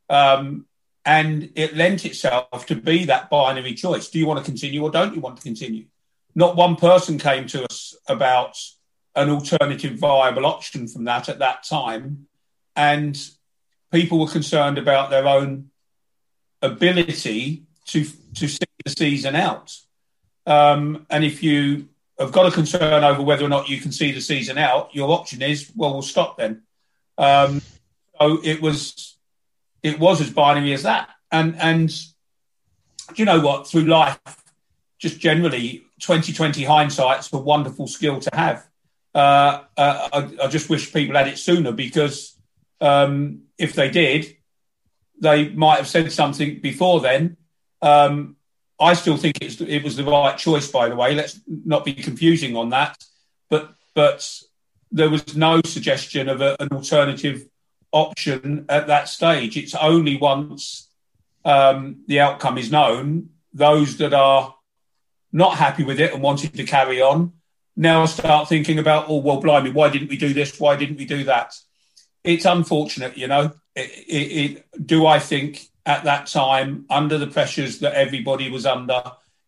Um, 0.09 0.65
and 1.05 1.51
it 1.55 1.75
lent 1.75 2.05
itself 2.05 2.65
to 2.67 2.75
be 2.75 3.05
that 3.05 3.29
binary 3.29 3.73
choice. 3.73 4.09
Do 4.09 4.19
you 4.19 4.25
want 4.25 4.39
to 4.39 4.45
continue 4.45 4.83
or 4.83 4.91
don't 4.91 5.15
you 5.15 5.21
want 5.21 5.37
to 5.37 5.43
continue? 5.43 5.85
Not 6.35 6.55
one 6.55 6.75
person 6.75 7.17
came 7.17 7.47
to 7.47 7.65
us 7.65 7.95
about 8.07 8.57
an 9.15 9.29
alternative 9.29 9.97
viable 9.97 10.45
option 10.45 10.87
from 10.87 11.05
that 11.05 11.29
at 11.29 11.39
that 11.39 11.63
time. 11.63 12.27
And 12.75 13.17
people 13.91 14.19
were 14.19 14.27
concerned 14.27 14.77
about 14.77 15.09
their 15.09 15.27
own 15.27 15.71
ability 16.61 17.63
to, 17.87 18.05
to 18.35 18.47
see 18.47 18.65
season 18.89 19.35
out. 19.35 19.77
Um, 20.45 21.05
and 21.09 21.23
if 21.23 21.43
you 21.43 21.89
have 22.19 22.31
got 22.31 22.47
a 22.47 22.51
concern 22.51 23.03
over 23.03 23.21
whether 23.21 23.45
or 23.45 23.49
not 23.49 23.69
you 23.69 23.79
can 23.79 23.91
see 23.91 24.11
the 24.11 24.21
season 24.21 24.57
out, 24.57 24.95
your 24.95 25.11
option 25.11 25.41
is, 25.41 25.71
well, 25.75 25.93
we'll 25.93 26.01
stop 26.01 26.37
then. 26.37 26.63
Um, 27.17 27.61
so 28.19 28.39
it 28.43 28.61
was, 28.61 29.17
it 29.83 29.99
was 29.99 30.21
as 30.21 30.31
binary 30.31 30.73
as 30.73 30.83
that. 30.83 31.09
And 31.31 31.55
and 31.57 31.89
do 31.89 33.15
you 33.15 33.25
know 33.25 33.39
what? 33.39 33.67
Through 33.67 33.85
life, 33.85 34.19
just 34.97 35.19
generally, 35.19 35.83
2020 35.99 36.63
hindsight's 36.63 37.31
a 37.33 37.37
wonderful 37.37 37.87
skill 37.87 38.19
to 38.19 38.29
have. 38.33 38.67
uh, 39.13 39.63
uh, 39.77 40.09
I, 40.13 40.45
I, 40.45 40.47
just 40.47 40.69
wish 40.69 40.93
people 40.93 41.15
had 41.15 41.27
it 41.27 41.37
sooner 41.37 41.71
because 41.71 42.37
um, 42.81 43.43
if 43.57 43.73
they 43.73 43.89
did, 43.89 44.37
they 45.19 45.49
might 45.49 45.77
have 45.77 45.87
said 45.87 46.11
something 46.11 46.59
before 46.59 47.01
then. 47.01 47.37
Um, 47.81 48.36
I 48.79 48.93
still 48.93 49.17
think 49.17 49.37
it 49.41 49.83
was 49.83 49.95
the 49.95 50.03
right 50.03 50.37
choice, 50.37 50.69
by 50.69 50.89
the 50.89 50.95
way. 50.95 51.15
Let's 51.15 51.39
not 51.47 51.83
be 51.83 51.93
confusing 51.93 52.55
on 52.55 52.69
that. 52.69 53.03
But 53.49 53.73
but 53.95 54.29
there 54.91 55.09
was 55.09 55.35
no 55.35 55.61
suggestion 55.65 56.29
of 56.29 56.41
a, 56.41 56.55
an 56.59 56.69
alternative 56.71 57.47
option 57.91 58.65
at 58.69 58.87
that 58.87 59.09
stage. 59.09 59.57
It's 59.57 59.75
only 59.75 60.17
once 60.17 60.89
um, 61.43 62.03
the 62.07 62.19
outcome 62.19 62.57
is 62.57 62.71
known, 62.71 63.29
those 63.53 63.97
that 63.97 64.13
are 64.13 64.55
not 65.31 65.57
happy 65.57 65.83
with 65.83 65.99
it 65.99 66.13
and 66.13 66.21
wanted 66.21 66.53
to 66.53 66.63
carry 66.63 67.01
on 67.01 67.33
now 67.75 68.05
start 68.05 68.49
thinking 68.49 68.79
about, 68.79 69.05
oh, 69.07 69.17
well, 69.17 69.39
blimey, 69.39 69.69
why 69.69 69.89
didn't 69.89 70.09
we 70.09 70.17
do 70.17 70.33
this? 70.33 70.59
Why 70.59 70.75
didn't 70.75 70.97
we 70.97 71.05
do 71.05 71.23
that? 71.25 71.53
It's 72.23 72.45
unfortunate, 72.45 73.15
you 73.17 73.27
know. 73.27 73.51
It, 73.75 73.91
it, 74.07 74.13
it, 74.13 74.85
do 74.85 75.05
I 75.05 75.19
think 75.19 75.61
at 75.87 76.03
that 76.03 76.27
time, 76.27 76.85
under 76.89 77.17
the 77.17 77.27
pressures 77.27 77.79
that 77.79 77.93
everybody 77.93 78.51
was 78.51 78.65
under, 78.65 79.03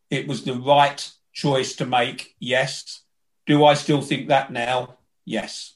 it 0.09 0.27
was 0.27 0.43
the 0.43 0.55
right 0.55 1.11
choice 1.33 1.75
to 1.75 1.85
make? 1.85 2.35
Yes. 2.39 3.01
Do 3.45 3.65
I 3.65 3.73
still 3.73 4.01
think 4.01 4.29
that 4.29 4.51
now? 4.51 4.95
Yes. 5.25 5.75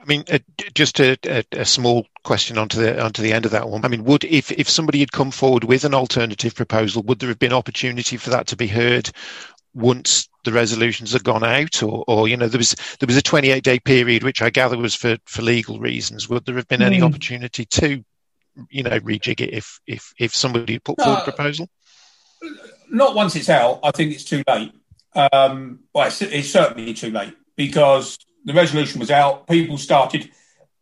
I 0.00 0.04
mean, 0.04 0.24
uh, 0.30 0.38
just 0.74 1.00
a, 1.00 1.18
a, 1.24 1.44
a, 1.52 1.64
small 1.64 2.06
question 2.22 2.56
onto 2.56 2.80
the 2.80 3.02
onto 3.02 3.20
the 3.20 3.32
end 3.32 3.44
of 3.44 3.50
that 3.50 3.68
one. 3.68 3.84
I 3.84 3.88
mean, 3.88 4.04
would 4.04 4.22
if 4.24 4.52
if 4.52 4.70
somebody 4.70 5.00
had 5.00 5.10
come 5.10 5.32
forward 5.32 5.64
with 5.64 5.84
an 5.84 5.92
alternative 5.92 6.54
proposal, 6.54 7.02
would 7.02 7.18
there 7.18 7.28
have 7.28 7.40
been 7.40 7.52
opportunity 7.52 8.16
for 8.16 8.30
that 8.30 8.46
to 8.48 8.56
be 8.56 8.68
heard 8.68 9.10
once 9.74 10.28
the 10.44 10.52
resolutions 10.52 11.12
had 11.12 11.24
gone 11.24 11.44
out, 11.44 11.82
or, 11.82 12.04
or 12.06 12.28
you 12.28 12.36
know, 12.36 12.46
there 12.46 12.58
was 12.58 12.76
there 13.00 13.06
was 13.06 13.16
a 13.16 13.22
28 13.22 13.62
day 13.64 13.78
period, 13.80 14.22
which 14.22 14.40
I 14.40 14.50
gather 14.50 14.78
was 14.78 14.94
for 14.94 15.16
for 15.24 15.42
legal 15.42 15.80
reasons. 15.80 16.28
Would 16.28 16.44
there 16.44 16.56
have 16.56 16.68
been 16.68 16.80
mm. 16.80 16.86
any 16.86 16.98
hmm. 16.98 17.04
opportunity 17.04 17.64
to, 17.64 18.04
you 18.70 18.82
know, 18.82 18.98
rejig 19.00 19.40
it 19.40 19.52
if 19.52 19.80
if 19.86 20.12
if 20.18 20.34
somebody 20.34 20.78
put 20.78 21.00
forward 21.00 21.20
a 21.20 21.24
proposal? 21.24 21.68
Not 22.90 23.14
once 23.14 23.36
it's 23.36 23.48
out. 23.48 23.80
I 23.82 23.90
think 23.90 24.12
it's 24.12 24.24
too 24.24 24.42
late. 24.48 24.72
Um, 25.14 25.80
well, 25.92 26.06
it's, 26.06 26.22
it's 26.22 26.50
certainly 26.50 26.94
too 26.94 27.10
late 27.10 27.34
because 27.56 28.18
the 28.44 28.52
resolution 28.52 29.00
was 29.00 29.10
out. 29.10 29.46
People 29.46 29.78
started 29.78 30.30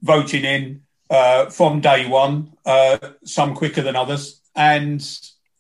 voting 0.02 0.44
in 0.44 0.82
uh, 1.10 1.46
from 1.46 1.80
day 1.80 2.06
one, 2.06 2.52
uh, 2.64 2.98
some 3.24 3.54
quicker 3.54 3.82
than 3.82 3.96
others, 3.96 4.40
and 4.54 5.02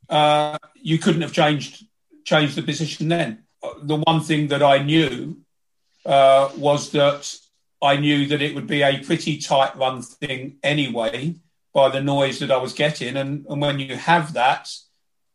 uh, 0.08 0.58
you 0.74 0.98
couldn't 0.98 1.22
have 1.22 1.32
changed 1.32 1.84
changed 2.24 2.56
the 2.56 2.62
position 2.62 3.08
then. 3.08 3.44
The 3.82 3.96
one 3.96 4.20
thing 4.20 4.48
that 4.48 4.62
I 4.62 4.82
knew 4.82 5.38
uh, 6.04 6.50
was 6.56 6.90
that 6.92 7.34
I 7.82 7.96
knew 7.96 8.26
that 8.28 8.42
it 8.42 8.54
would 8.54 8.66
be 8.66 8.82
a 8.82 8.98
pretty 8.98 9.38
tight 9.38 9.76
run 9.76 10.02
thing 10.02 10.58
anyway 10.62 11.36
by 11.76 11.90
the 11.90 12.00
noise 12.00 12.38
that 12.38 12.50
I 12.50 12.56
was 12.56 12.72
getting, 12.72 13.18
and, 13.18 13.44
and 13.50 13.60
when 13.60 13.78
you 13.78 13.96
have 13.96 14.32
that, 14.32 14.72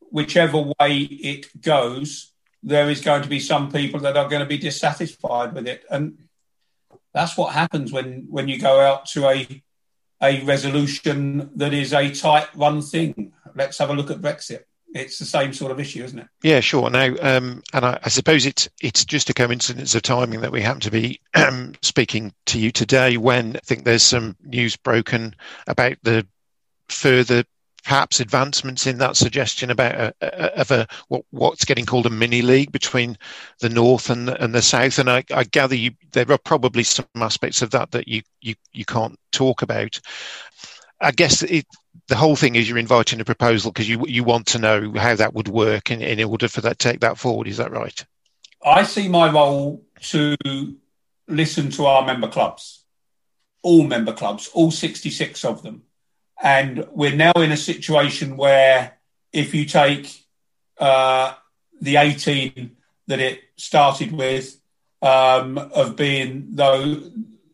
whichever 0.10 0.57
way 0.57 0.98
it 0.98 1.62
goes, 1.62 2.33
there 2.63 2.89
is 2.89 3.00
going 3.00 3.21
to 3.21 3.29
be 3.29 3.39
some 3.39 3.71
people 3.71 4.00
that 4.00 4.17
are 4.17 4.27
going 4.27 4.41
to 4.41 4.48
be 4.48 4.57
dissatisfied 4.57 5.53
with 5.53 5.67
it, 5.67 5.86
and 5.91 6.17
that's 7.13 7.38
what 7.38 7.53
happens 7.53 7.91
when 7.91 8.25
when 8.27 8.48
you 8.48 8.60
go 8.60 8.79
out 8.79 9.05
to 9.05 9.27
a 9.27 9.63
a 10.19 10.43
resolution 10.43 11.51
that 11.57 11.75
is 11.75 11.93
a 11.93 12.10
tight 12.12 12.48
run 12.55 12.81
thing. 12.81 13.33
Let's 13.53 13.77
have 13.77 13.91
a 13.91 13.93
look 13.93 14.10
at 14.10 14.21
Brexit. 14.21 14.63
It's 14.93 15.19
the 15.19 15.25
same 15.25 15.53
sort 15.53 15.71
of 15.71 15.79
issue, 15.79 16.03
isn't 16.03 16.19
it? 16.19 16.27
Yeah, 16.43 16.60
sure. 16.60 16.89
Now, 16.89 17.15
um, 17.21 17.63
and 17.71 17.86
I, 17.86 18.00
I, 18.03 18.10
suppose 18.10 18.45
it's 18.45 18.67
it's 18.81 19.05
just 19.05 19.29
a 19.29 19.33
coincidence 19.33 19.95
of 19.95 20.01
timing 20.01 20.41
that 20.41 20.51
we 20.51 20.62
happen 20.62 20.81
to 20.81 20.91
be 20.91 21.21
speaking 21.81 22.33
to 22.48 22.60
you 22.60 22.71
today 22.71 23.15
when 23.17 23.55
I 23.55 23.60
think 23.60 23.86
there's 23.86 24.03
some 24.03 24.36
news 24.43 24.75
broken 24.75 25.36
about 25.67 25.98
the 26.03 26.27
further 26.91 27.43
perhaps 27.83 28.19
advancements 28.19 28.86
in 28.86 29.00
that 29.00 29.15
suggestion 29.15 29.71
about 29.71 29.95
a, 29.95 30.13
a, 30.21 30.60
of 30.60 30.71
a 30.71 30.88
what, 31.07 31.24
what's 31.31 31.65
getting 31.65 31.86
called 31.86 32.05
a 32.05 32.10
mini 32.10 32.41
league 32.41 32.71
between 32.71 33.17
the 33.60 33.69
north 33.69 34.10
and 34.10 34.29
and 34.29 34.53
the 34.53 34.62
south. 34.62 35.00
And 35.00 35.10
I, 35.10 35.24
I 35.33 35.43
gather 35.43 35.75
you, 35.75 35.91
there 36.12 36.31
are 36.31 36.38
probably 36.38 36.83
some 36.83 37.05
aspects 37.15 37.62
of 37.62 37.71
that 37.71 37.91
that 37.91 38.07
you 38.07 38.21
you 38.41 38.55
you 38.74 38.86
can't 38.86 39.19
talk 39.31 39.62
about. 39.62 40.00
I 41.00 41.12
guess 41.12 41.41
it, 41.41 41.65
the 42.07 42.15
whole 42.15 42.36
thing 42.36 42.55
is 42.55 42.69
you're 42.69 42.77
inviting 42.77 43.19
a 43.19 43.25
proposal 43.25 43.71
because 43.71 43.89
you 43.89 44.05
you 44.07 44.24
want 44.24 44.48
to 44.48 44.60
know 44.60 44.93
how 44.95 45.15
that 45.15 45.33
would 45.33 45.48
work 45.48 45.89
in, 45.91 46.01
in 46.01 46.24
order 46.24 46.48
for 46.48 46.62
that 46.62 46.79
take 46.79 47.00
that 47.00 47.17
forward. 47.17 47.48
Is 47.48 47.57
that 47.57 47.71
right? 47.71 48.05
I 48.63 48.83
see 48.83 49.07
my 49.07 49.31
role 49.31 49.83
to 50.01 50.36
listen 51.27 51.71
to 51.71 51.86
our 51.88 52.05
member 52.05 52.27
clubs, 52.27 52.83
all 53.63 53.83
member 53.83 54.13
clubs, 54.13 54.50
all 54.53 54.69
66 54.69 55.43
of 55.45 55.63
them 55.63 55.83
and 56.41 56.88
we're 56.91 57.15
now 57.15 57.33
in 57.33 57.51
a 57.51 57.57
situation 57.57 58.38
where 58.38 58.98
if 59.31 59.53
you 59.53 59.65
take 59.65 60.25
uh, 60.79 61.33
the 61.79 61.98
18 61.98 62.75
that 63.07 63.19
it 63.19 63.41
started 63.55 64.12
with, 64.12 64.57
um, 65.01 65.57
of 65.57 65.95
being, 65.95 66.48
though, 66.51 67.01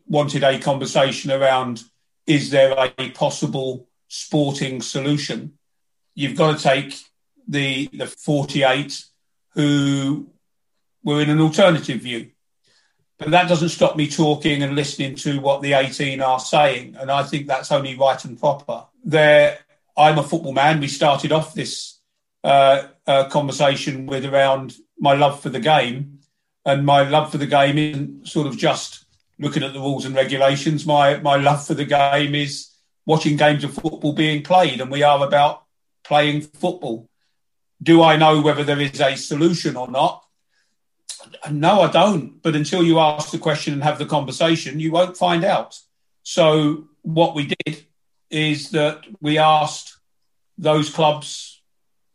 wanted 0.06 0.44
a 0.44 0.58
conversation 0.58 1.30
around 1.30 1.82
is 2.26 2.50
there 2.50 2.74
a 2.76 3.10
possible 3.10 3.88
sporting 4.08 4.82
solution? 4.82 5.58
You've 6.14 6.36
got 6.36 6.58
to 6.58 6.62
take 6.62 6.94
the, 7.46 7.88
the 7.92 8.06
48 8.06 9.04
who 9.54 10.28
were 11.02 11.22
in 11.22 11.30
an 11.30 11.40
alternative 11.40 12.00
view. 12.00 12.30
But 13.18 13.32
that 13.32 13.48
doesn't 13.48 13.70
stop 13.70 13.96
me 13.96 14.08
talking 14.08 14.62
and 14.62 14.76
listening 14.76 15.16
to 15.16 15.40
what 15.40 15.60
the 15.60 15.72
18 15.72 16.20
are 16.20 16.38
saying. 16.38 16.96
And 16.98 17.10
I 17.10 17.24
think 17.24 17.46
that's 17.46 17.72
only 17.72 17.96
right 17.96 18.24
and 18.24 18.38
proper. 18.38 18.84
There, 19.04 19.58
I'm 19.96 20.18
a 20.18 20.22
football 20.22 20.52
man. 20.52 20.78
We 20.78 20.86
started 20.86 21.32
off 21.32 21.52
this 21.52 21.98
uh, 22.44 22.86
uh, 23.06 23.28
conversation 23.28 24.06
with 24.06 24.24
around 24.24 24.76
my 25.00 25.14
love 25.14 25.40
for 25.40 25.48
the 25.48 25.58
game. 25.58 26.20
And 26.64 26.86
my 26.86 27.08
love 27.08 27.32
for 27.32 27.38
the 27.38 27.46
game 27.46 27.76
isn't 27.76 28.28
sort 28.28 28.46
of 28.46 28.56
just 28.56 29.04
looking 29.40 29.64
at 29.64 29.72
the 29.72 29.80
rules 29.80 30.04
and 30.04 30.14
regulations. 30.14 30.86
My, 30.86 31.18
my 31.18 31.36
love 31.36 31.66
for 31.66 31.74
the 31.74 31.84
game 31.84 32.36
is 32.36 32.70
watching 33.04 33.36
games 33.36 33.64
of 33.64 33.74
football 33.74 34.12
being 34.12 34.44
played. 34.44 34.80
And 34.80 34.92
we 34.92 35.02
are 35.02 35.26
about 35.26 35.64
playing 36.04 36.42
football. 36.42 37.08
Do 37.82 38.02
I 38.02 38.16
know 38.16 38.40
whether 38.40 38.62
there 38.62 38.80
is 38.80 39.00
a 39.00 39.16
solution 39.16 39.76
or 39.76 39.88
not? 39.88 40.24
No, 41.50 41.82
I 41.82 41.90
don't. 41.90 42.42
But 42.42 42.56
until 42.56 42.82
you 42.82 42.98
ask 42.98 43.30
the 43.30 43.38
question 43.38 43.74
and 43.74 43.82
have 43.82 43.98
the 43.98 44.06
conversation, 44.06 44.80
you 44.80 44.92
won't 44.92 45.16
find 45.16 45.44
out. 45.44 45.78
So 46.22 46.88
what 47.02 47.34
we 47.34 47.54
did 47.64 47.84
is 48.30 48.70
that 48.70 49.04
we 49.20 49.38
asked 49.38 49.96
those 50.58 50.90
clubs 50.90 51.62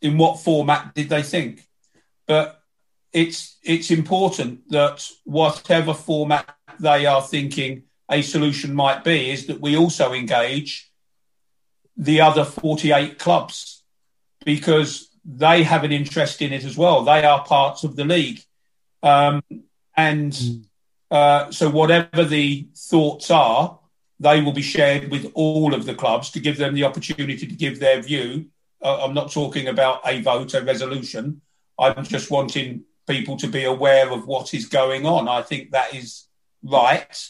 in 0.02 0.18
what 0.18 0.40
format 0.40 0.94
did 0.94 1.10
they 1.10 1.24
think. 1.24 1.68
But 2.28 2.62
it's 3.12 3.58
it's 3.64 3.92
important 3.92 4.70
that 4.70 5.08
whatever 5.24 5.94
format 5.94 6.56
they 6.80 7.06
are 7.06 7.22
thinking 7.22 7.84
a 8.10 8.22
solution 8.22 8.74
might 8.74 9.04
be, 9.04 9.32
is 9.32 9.48
that 9.48 9.62
we 9.62 9.78
also 9.78 10.14
engage 10.14 10.92
the 11.96 12.22
other 12.22 12.44
48 12.44 13.20
clubs 13.20 13.84
because 14.46 15.10
they 15.24 15.64
have 15.64 15.84
an 15.84 15.92
interest 15.92 16.42
in 16.42 16.52
it 16.52 16.66
as 16.66 16.78
well. 16.78 17.04
They 17.04 17.24
are 17.24 17.46
parts 17.46 17.84
of 17.84 17.96
the 17.96 18.04
league. 18.04 18.42
Um, 19.04 19.44
and 19.96 20.34
hmm. 20.36 20.62
uh, 21.12 21.52
so, 21.52 21.70
whatever 21.70 22.24
the 22.24 22.68
thoughts 22.76 23.30
are, 23.30 23.80
they 24.20 24.42
will 24.42 24.54
be 24.54 24.62
shared 24.62 25.12
with 25.12 25.32
all 25.36 25.74
of 25.74 25.86
the 25.86 25.94
clubs 25.94 26.32
to 26.32 26.40
give 26.40 26.58
them 26.58 26.74
the 26.74 26.86
opportunity 26.86 27.46
to 27.46 27.56
give 27.56 27.80
their 27.80 28.02
view. 28.02 28.48
Uh, 28.82 29.04
I'm 29.04 29.14
not 29.14 29.32
talking 29.32 29.68
about 29.68 30.02
a 30.06 30.22
vote, 30.22 30.54
a 30.54 30.62
resolution. 30.62 31.42
I'm 31.78 32.04
just 32.06 32.32
wanting 32.32 32.86
people 33.08 33.36
to 33.38 33.48
be 33.48 33.66
aware 33.66 34.12
of 34.12 34.28
what 34.28 34.54
is 34.54 34.66
going 34.68 35.06
on. 35.06 35.28
I 35.28 35.42
think 35.42 35.72
that 35.72 35.94
is 35.94 36.26
right. 36.64 37.30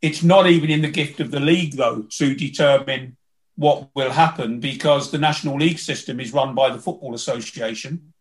It's 0.00 0.22
not 0.22 0.46
even 0.46 0.70
in 0.70 0.82
the 0.82 0.90
gift 0.90 1.18
of 1.18 1.32
the 1.32 1.40
league, 1.40 1.74
though, 1.74 2.06
to 2.10 2.34
determine 2.34 3.16
what 3.56 3.90
will 3.96 4.12
happen 4.12 4.60
because 4.60 5.10
the 5.10 5.18
National 5.18 5.56
League 5.56 5.80
system 5.80 6.20
is 6.20 6.32
run 6.32 6.54
by 6.54 6.70
the 6.70 6.78
Football 6.78 7.14
Association. 7.14 8.12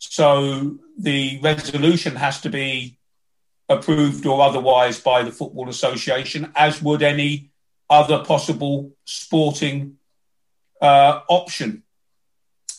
So 0.00 0.78
the 0.98 1.38
resolution 1.42 2.16
has 2.16 2.40
to 2.40 2.50
be 2.50 2.98
approved 3.68 4.26
or 4.26 4.40
otherwise 4.42 4.98
by 4.98 5.22
the 5.22 5.30
Football 5.30 5.68
Association, 5.68 6.50
as 6.56 6.82
would 6.82 7.02
any 7.02 7.50
other 7.88 8.24
possible 8.24 8.92
sporting 9.04 9.98
uh, 10.80 11.20
option. 11.28 11.82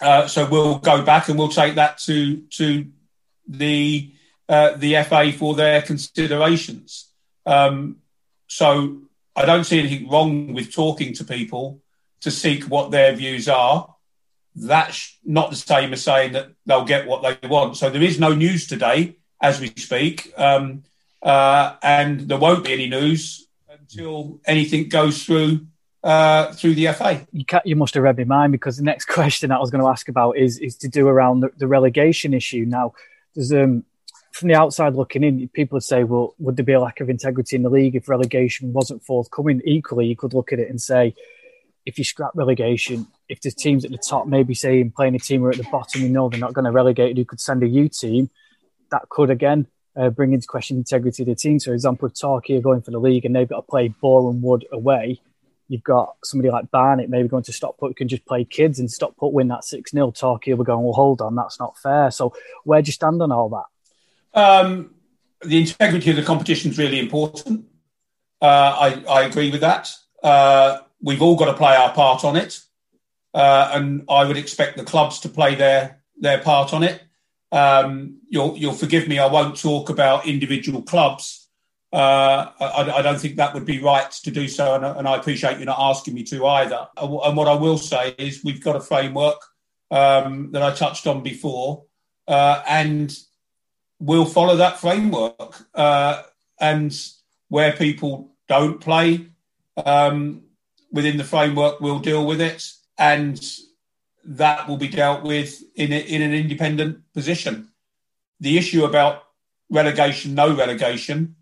Uh, 0.02 0.28
so 0.28 0.50
we'll 0.50 0.80
go 0.80 1.04
back 1.04 1.30
and 1.30 1.38
we'll 1.38 1.48
take 1.48 1.76
that 1.76 2.00
to 2.00 2.38
to 2.58 2.88
the 3.48 4.12
uh, 4.50 4.72
the 4.78 4.96
FA 5.04 5.32
for 5.32 5.54
their 5.54 5.84
considerations. 5.84 7.12
Um, 7.46 7.98
so 8.48 9.02
I 9.36 9.46
don't 9.46 9.64
see 9.64 9.80
anything 9.80 10.10
wrong 10.10 10.54
with 10.54 10.74
talking 10.74 11.14
to 11.14 11.24
people 11.24 11.82
to 12.22 12.32
seek 12.32 12.64
what 12.64 12.90
their 12.90 13.16
views 13.16 13.48
are 13.48 13.96
that's 14.56 15.18
not 15.24 15.50
the 15.50 15.56
same 15.56 15.94
as 15.94 16.04
saying 16.04 16.34
that 16.34 16.50
they'll 16.66 16.86
get 16.86 17.08
what 17.08 17.22
they 17.22 17.48
want. 17.48 17.78
So 17.78 17.90
there 17.90 18.02
is 18.02 18.20
no 18.20 18.34
news 18.34 18.68
today 18.68 19.16
as 19.42 19.60
we 19.60 19.68
speak. 19.68 20.34
Um, 20.38 20.84
uh, 21.22 21.76
and 21.82 22.22
there 22.22 22.38
won't 22.38 22.64
be 22.64 22.74
any 22.74 22.90
news 22.90 23.48
until 23.70 24.40
anything 24.46 24.90
goes 24.90 25.24
through 25.24 25.68
uh, 26.04 26.52
through 26.54 26.74
the 26.74 26.88
FA. 26.94 27.26
You, 27.32 27.46
you 27.64 27.76
must 27.76 27.94
have 27.94 28.04
read 28.04 28.18
my 28.18 28.24
mind 28.24 28.52
because 28.52 28.78
the 28.78 28.84
next 28.84 29.06
question 29.18 29.50
that 29.50 29.58
I 29.58 29.60
was 29.60 29.70
going 29.70 29.84
to 29.84 29.90
ask 29.90 30.10
about 30.10 30.38
is 30.38 30.58
is 30.58 30.76
to 30.78 30.88
do 30.88 31.08
around 31.08 31.42
the, 31.42 31.52
the 31.58 31.68
relegation 31.68 32.34
issue. 32.34 32.66
Now, 32.68 32.94
there's 33.36 33.54
um, 33.54 33.86
from 34.32 34.48
the 34.48 34.56
outside 34.56 34.96
looking 34.96 35.24
in, 35.24 35.48
people 35.50 35.76
would 35.76 35.84
say, 35.84 36.04
well, 36.04 36.34
would 36.40 36.56
there 36.56 36.66
be 36.66 36.74
a 36.74 36.80
lack 36.80 37.02
of 37.02 37.10
integrity 37.10 37.56
in 37.56 37.64
the 37.64 37.70
league 37.70 37.96
if 37.96 38.10
relegation 38.10 38.74
wasn't 38.74 39.04
forthcoming? 39.04 39.62
Equally, 39.66 40.08
you 40.08 40.16
could 40.16 40.34
look 40.34 40.54
at 40.54 40.60
it 40.60 40.70
and 40.70 40.82
say, 40.82 41.14
if 41.86 41.98
you 41.98 42.04
scrap 42.04 42.32
relegation, 42.34 43.08
if 43.32 43.40
the 43.42 43.50
teams 43.50 43.86
at 43.86 43.92
the 43.92 43.98
top 43.98 44.28
maybe 44.28 44.54
saying 44.54 44.92
playing 44.92 45.16
a 45.16 45.20
team 45.20 45.40
who 45.40 45.48
are 45.48 45.52
at 45.52 45.58
the 45.58 45.68
bottom, 45.72 46.02
you 46.02 46.10
know 46.10 46.28
they're 46.28 46.40
not 46.40 46.54
going 46.54 46.66
to 46.66 46.72
relegate, 46.72 47.18
you 47.18 47.26
could 47.26 47.40
send 47.40 47.64
a 47.64 47.68
U 47.68 47.88
team, 47.88 48.30
that 48.92 49.08
could 49.10 49.30
again 49.30 49.68
uh, 49.96 50.10
bring 50.10 50.34
into 50.34 50.48
question 50.48 50.78
integrity 50.78 51.24
of 51.24 51.28
the 51.28 51.36
team. 51.36 51.58
So, 51.58 51.72
for 51.72 51.74
example, 51.74 52.10
if 52.10 52.20
Torquay 52.20 52.58
are 52.58 52.62
going 52.62 52.82
for 52.82 52.92
the 52.92 53.00
league 53.00 53.26
and 53.26 53.36
they've 53.36 53.48
got 53.48 53.62
to 53.62 53.62
play 53.62 53.88
Boreham 53.88 54.42
Wood 54.42 54.66
away, 54.72 55.22
you've 55.70 55.84
got 55.84 56.16
somebody 56.26 56.50
like 56.50 56.70
Barnet 56.72 57.10
maybe 57.10 57.30
going 57.30 57.44
to 57.44 57.54
Stockport 57.54 57.92
who 57.92 57.96
can 57.96 58.10
just 58.10 58.26
play 58.26 58.44
kids 58.44 58.80
and 58.80 58.92
Stockport 58.92 59.34
win 59.34 59.48
that 59.48 59.64
6 59.64 59.92
0. 59.92 60.12
Torquay 60.12 60.54
will 60.54 60.66
going, 60.66 60.84
well, 60.84 60.94
hold 60.94 61.22
on, 61.22 61.36
that's 61.36 61.60
not 61.60 61.78
fair. 61.78 62.12
So, 62.12 62.34
where 62.66 62.82
do 62.82 62.90
you 62.90 62.94
stand 62.94 63.22
on 63.22 63.32
all 63.32 63.50
that? 63.50 64.40
Um, 64.40 64.96
the 65.44 65.60
integrity 65.60 66.10
of 66.10 66.18
the 66.18 66.24
competition 66.24 66.72
is 66.72 66.78
really 66.78 67.00
important. 67.00 67.66
Uh, 68.42 68.46
I, 68.46 69.04
I, 69.10 69.24
agree 69.24 69.52
with 69.52 69.62
that. 69.62 69.94
Uh, 70.24 70.80
we've 71.02 71.22
all 71.22 71.36
got 71.36 71.46
to 71.46 71.54
play 71.54 71.76
our 71.76 71.92
part 71.94 72.24
on 72.24 72.36
it, 72.36 72.60
uh, 73.34 73.72
and 73.74 74.04
I 74.10 74.26
would 74.26 74.38
expect 74.38 74.78
the 74.78 74.84
clubs 74.84 75.20
to 75.22 75.30
play 75.30 75.56
their 75.56 76.02
their 76.18 76.40
part 76.40 76.74
on 76.74 76.84
it. 76.84 77.02
Um, 77.52 78.20
you'll 78.30 78.56
you'll 78.58 78.74
forgive 78.74 79.08
me. 79.08 79.20
I 79.20 79.28
won't 79.28 79.60
talk 79.60 79.90
about 79.90 80.28
individual 80.28 80.82
clubs. 80.82 81.50
Uh, 81.94 82.52
I, 82.60 83.00
I, 83.00 83.02
don't 83.02 83.20
think 83.20 83.36
that 83.36 83.54
would 83.54 83.66
be 83.66 83.82
right 83.82 84.10
to 84.24 84.32
do 84.32 84.48
so, 84.48 84.76
and, 84.76 84.86
and, 84.86 85.06
I 85.06 85.18
appreciate 85.18 85.60
you 85.60 85.66
not 85.66 85.78
asking 85.78 86.14
me 86.14 86.24
to 86.24 86.46
either. 86.46 86.88
And 86.96 87.36
what 87.36 87.50
I 87.50 87.54
will 87.54 87.78
say 87.78 88.16
is 88.18 88.46
we've 88.46 88.64
got 88.64 88.78
a 88.78 88.80
framework 88.80 89.36
um, 89.90 90.54
that 90.54 90.62
I 90.62 90.74
touched 90.74 91.06
on 91.06 91.22
before, 91.22 91.84
uh, 92.30 92.64
and 92.66 93.14
we'll 94.00 94.24
follow 94.24 94.56
that 94.56 94.80
framework. 94.80 95.66
Uh, 95.76 96.24
and 96.62 96.96
where 97.50 97.74
people 97.74 98.32
don't 98.48 98.80
play 98.80 99.28
um, 99.86 100.44
within 100.94 101.18
the 101.18 101.24
framework, 101.26 101.82
we'll 101.82 102.00
deal 102.00 102.26
with 102.26 102.40
it. 102.40 102.72
And 102.98 103.42
that 104.24 104.68
will 104.68 104.78
be 104.78 104.88
dealt 104.88 105.24
with 105.24 105.62
in, 105.76 105.92
a, 105.92 106.00
in 106.00 106.22
an 106.22 106.34
independent 106.34 107.02
position. 107.14 107.70
The 108.40 108.58
issue 108.58 108.86
about 108.86 109.24
relegation, 109.70 110.36
no 110.36 110.56
relegation, 110.56 111.36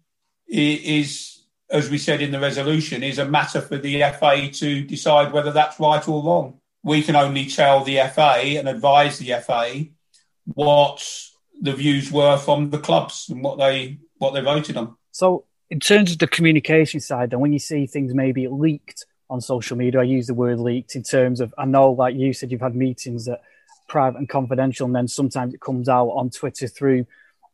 is, 0.47 1.43
as 1.69 1.89
we 1.89 1.97
said 1.97 2.21
in 2.21 2.31
the 2.31 2.39
resolution, 2.39 3.03
is 3.03 3.19
a 3.19 3.25
matter 3.25 3.61
for 3.61 3.77
the 3.77 4.01
FA 4.19 4.49
to 4.51 4.83
decide 4.83 5.33
whether 5.33 5.51
that's 5.51 5.79
right 5.79 6.05
or 6.07 6.23
wrong. 6.23 6.59
We 6.83 7.03
can 7.03 7.15
only 7.15 7.45
tell 7.45 7.83
the 7.83 7.97
FA 8.13 8.57
and 8.57 8.69
advise 8.69 9.19
the 9.19 9.33
FA 9.41 9.85
what 10.45 11.05
the 11.61 11.73
views 11.73 12.11
were 12.11 12.37
from 12.37 12.69
the 12.69 12.79
clubs 12.79 13.27
and 13.29 13.43
what 13.43 13.57
they 13.57 13.99
what 14.17 14.33
they 14.33 14.41
voted 14.41 14.77
on. 14.77 14.95
So, 15.11 15.45
in 15.69 15.79
terms 15.79 16.11
of 16.11 16.19
the 16.19 16.27
communication 16.27 16.99
side, 16.99 17.31
then 17.31 17.39
when 17.39 17.53
you 17.53 17.59
see 17.59 17.85
things 17.85 18.13
maybe 18.13 18.47
leaked 18.47 19.05
on 19.29 19.41
social 19.41 19.77
media, 19.77 19.99
I 19.99 20.03
use 20.03 20.27
the 20.27 20.33
word 20.33 20.59
leaked 20.59 20.95
in 20.95 21.03
terms 21.03 21.39
of 21.41 21.53
I 21.57 21.65
know, 21.65 21.91
like 21.91 22.15
you 22.15 22.33
said, 22.33 22.51
you've 22.51 22.61
had 22.61 22.75
meetings 22.75 23.25
that 23.25 23.41
private 23.87 24.17
and 24.17 24.29
confidential, 24.29 24.85
and 24.85 24.95
then 24.95 25.07
sometimes 25.07 25.53
it 25.53 25.61
comes 25.61 25.89
out 25.89 26.09
on 26.09 26.29
Twitter 26.29 26.67
through 26.67 27.05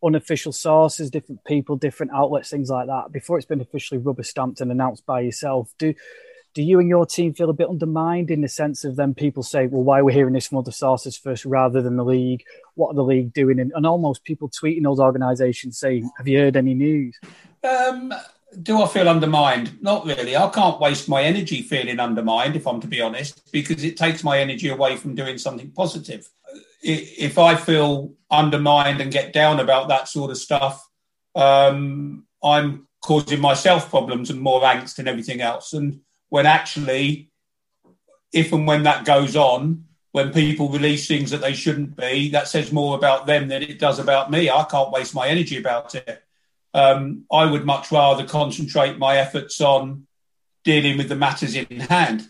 unofficial 0.03 0.51
sources, 0.51 1.09
different 1.09 1.43
people, 1.45 1.75
different 1.75 2.11
outlets, 2.13 2.49
things 2.49 2.69
like 2.69 2.87
that. 2.87 3.11
Before 3.11 3.37
it's 3.37 3.47
been 3.47 3.61
officially 3.61 3.99
rubber 3.99 4.23
stamped 4.23 4.61
and 4.61 4.71
announced 4.71 5.05
by 5.05 5.21
yourself, 5.21 5.73
do 5.77 5.93
do 6.53 6.63
you 6.63 6.79
and 6.79 6.87
your 6.87 7.05
team 7.05 7.33
feel 7.33 7.49
a 7.49 7.53
bit 7.53 7.67
undermined 7.67 8.31
in 8.31 8.39
the 8.39 8.47
sense 8.47 8.85
of 8.85 8.95
then 8.95 9.13
people 9.13 9.43
say, 9.43 9.67
well, 9.67 9.83
why 9.83 9.99
are 9.99 10.05
we 10.05 10.13
hearing 10.13 10.33
this 10.33 10.47
from 10.47 10.57
other 10.59 10.71
sources 10.71 11.17
first 11.17 11.43
rather 11.43 11.81
than 11.81 11.97
the 11.97 12.05
league? 12.05 12.45
What 12.75 12.91
are 12.91 12.93
the 12.93 13.03
league 13.03 13.33
doing? 13.33 13.59
And, 13.59 13.73
and 13.75 13.85
almost 13.85 14.23
people 14.23 14.49
tweeting 14.49 14.83
those 14.83 15.01
organisations 15.01 15.77
saying, 15.77 16.09
have 16.17 16.29
you 16.29 16.39
heard 16.39 16.55
any 16.55 16.73
news? 16.73 17.19
Um, 17.61 18.13
do 18.61 18.81
I 18.81 18.87
feel 18.87 19.09
undermined? 19.09 19.81
Not 19.81 20.05
really. 20.05 20.35
I 20.35 20.49
can't 20.49 20.79
waste 20.79 21.09
my 21.09 21.23
energy 21.23 21.61
feeling 21.61 21.99
undermined, 21.99 22.55
if 22.55 22.67
I'm 22.67 22.79
to 22.81 22.87
be 22.87 23.01
honest, 23.01 23.51
because 23.51 23.83
it 23.83 23.97
takes 23.97 24.23
my 24.23 24.39
energy 24.39 24.69
away 24.69 24.95
from 24.97 25.15
doing 25.15 25.37
something 25.37 25.71
positive. 25.71 26.29
If 26.81 27.37
I 27.37 27.55
feel 27.55 28.13
undermined 28.29 29.01
and 29.01 29.11
get 29.11 29.33
down 29.33 29.59
about 29.59 29.87
that 29.89 30.07
sort 30.07 30.31
of 30.31 30.37
stuff, 30.37 30.87
um, 31.35 32.25
I'm 32.43 32.87
causing 33.01 33.41
myself 33.41 33.89
problems 33.89 34.29
and 34.29 34.39
more 34.39 34.61
angst 34.61 34.99
and 34.99 35.07
everything 35.07 35.41
else. 35.41 35.73
And 35.73 36.01
when 36.29 36.45
actually, 36.45 37.31
if 38.31 38.53
and 38.53 38.67
when 38.67 38.83
that 38.83 39.05
goes 39.05 39.35
on, 39.35 39.85
when 40.11 40.31
people 40.31 40.69
release 40.69 41.07
things 41.07 41.31
that 41.31 41.41
they 41.41 41.53
shouldn't 41.53 41.97
be, 41.97 42.29
that 42.29 42.47
says 42.47 42.71
more 42.71 42.95
about 42.95 43.25
them 43.25 43.47
than 43.47 43.61
it 43.61 43.79
does 43.79 43.99
about 43.99 44.31
me. 44.31 44.49
I 44.49 44.63
can't 44.63 44.91
waste 44.91 45.13
my 45.13 45.27
energy 45.27 45.57
about 45.57 45.93
it. 45.93 46.24
Um, 46.75 47.23
I 47.31 47.45
would 47.45 47.65
much 47.65 47.89
rather 47.89 48.25
concentrate 48.25 48.97
my 48.97 49.15
efforts 49.17 49.61
on 49.61 50.07
dealing 50.65 50.97
with 50.97 51.07
the 51.07 51.15
matters 51.15 51.55
in 51.55 51.79
hand. 51.79 52.27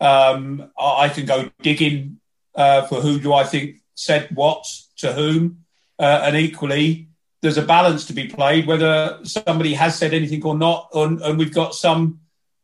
Um, 0.00 0.70
I 0.78 1.08
can 1.08 1.26
go 1.26 1.50
digging 1.62 2.20
uh, 2.54 2.82
for 2.86 3.00
who 3.00 3.18
do 3.18 3.32
I 3.32 3.42
think 3.42 3.78
said 3.96 4.28
what 4.32 4.64
to 4.98 5.12
whom, 5.12 5.64
uh, 5.98 6.20
and 6.22 6.36
equally, 6.36 7.08
there's 7.42 7.58
a 7.58 7.62
balance 7.62 8.06
to 8.06 8.12
be 8.12 8.28
played 8.28 8.68
whether 8.68 9.18
somebody 9.24 9.74
has 9.74 9.98
said 9.98 10.14
anything 10.14 10.44
or 10.44 10.56
not, 10.56 10.90
and, 10.94 11.20
and 11.20 11.36
we've 11.36 11.54
got 11.54 11.74
some 11.74 12.20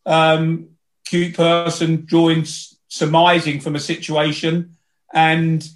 um, 0.07 0.69
cute 1.05 1.35
person 1.35 2.05
drawing, 2.05 2.45
surmising 2.87 3.59
from 3.59 3.75
a 3.75 3.81
situation 3.81 4.77
and 5.13 5.69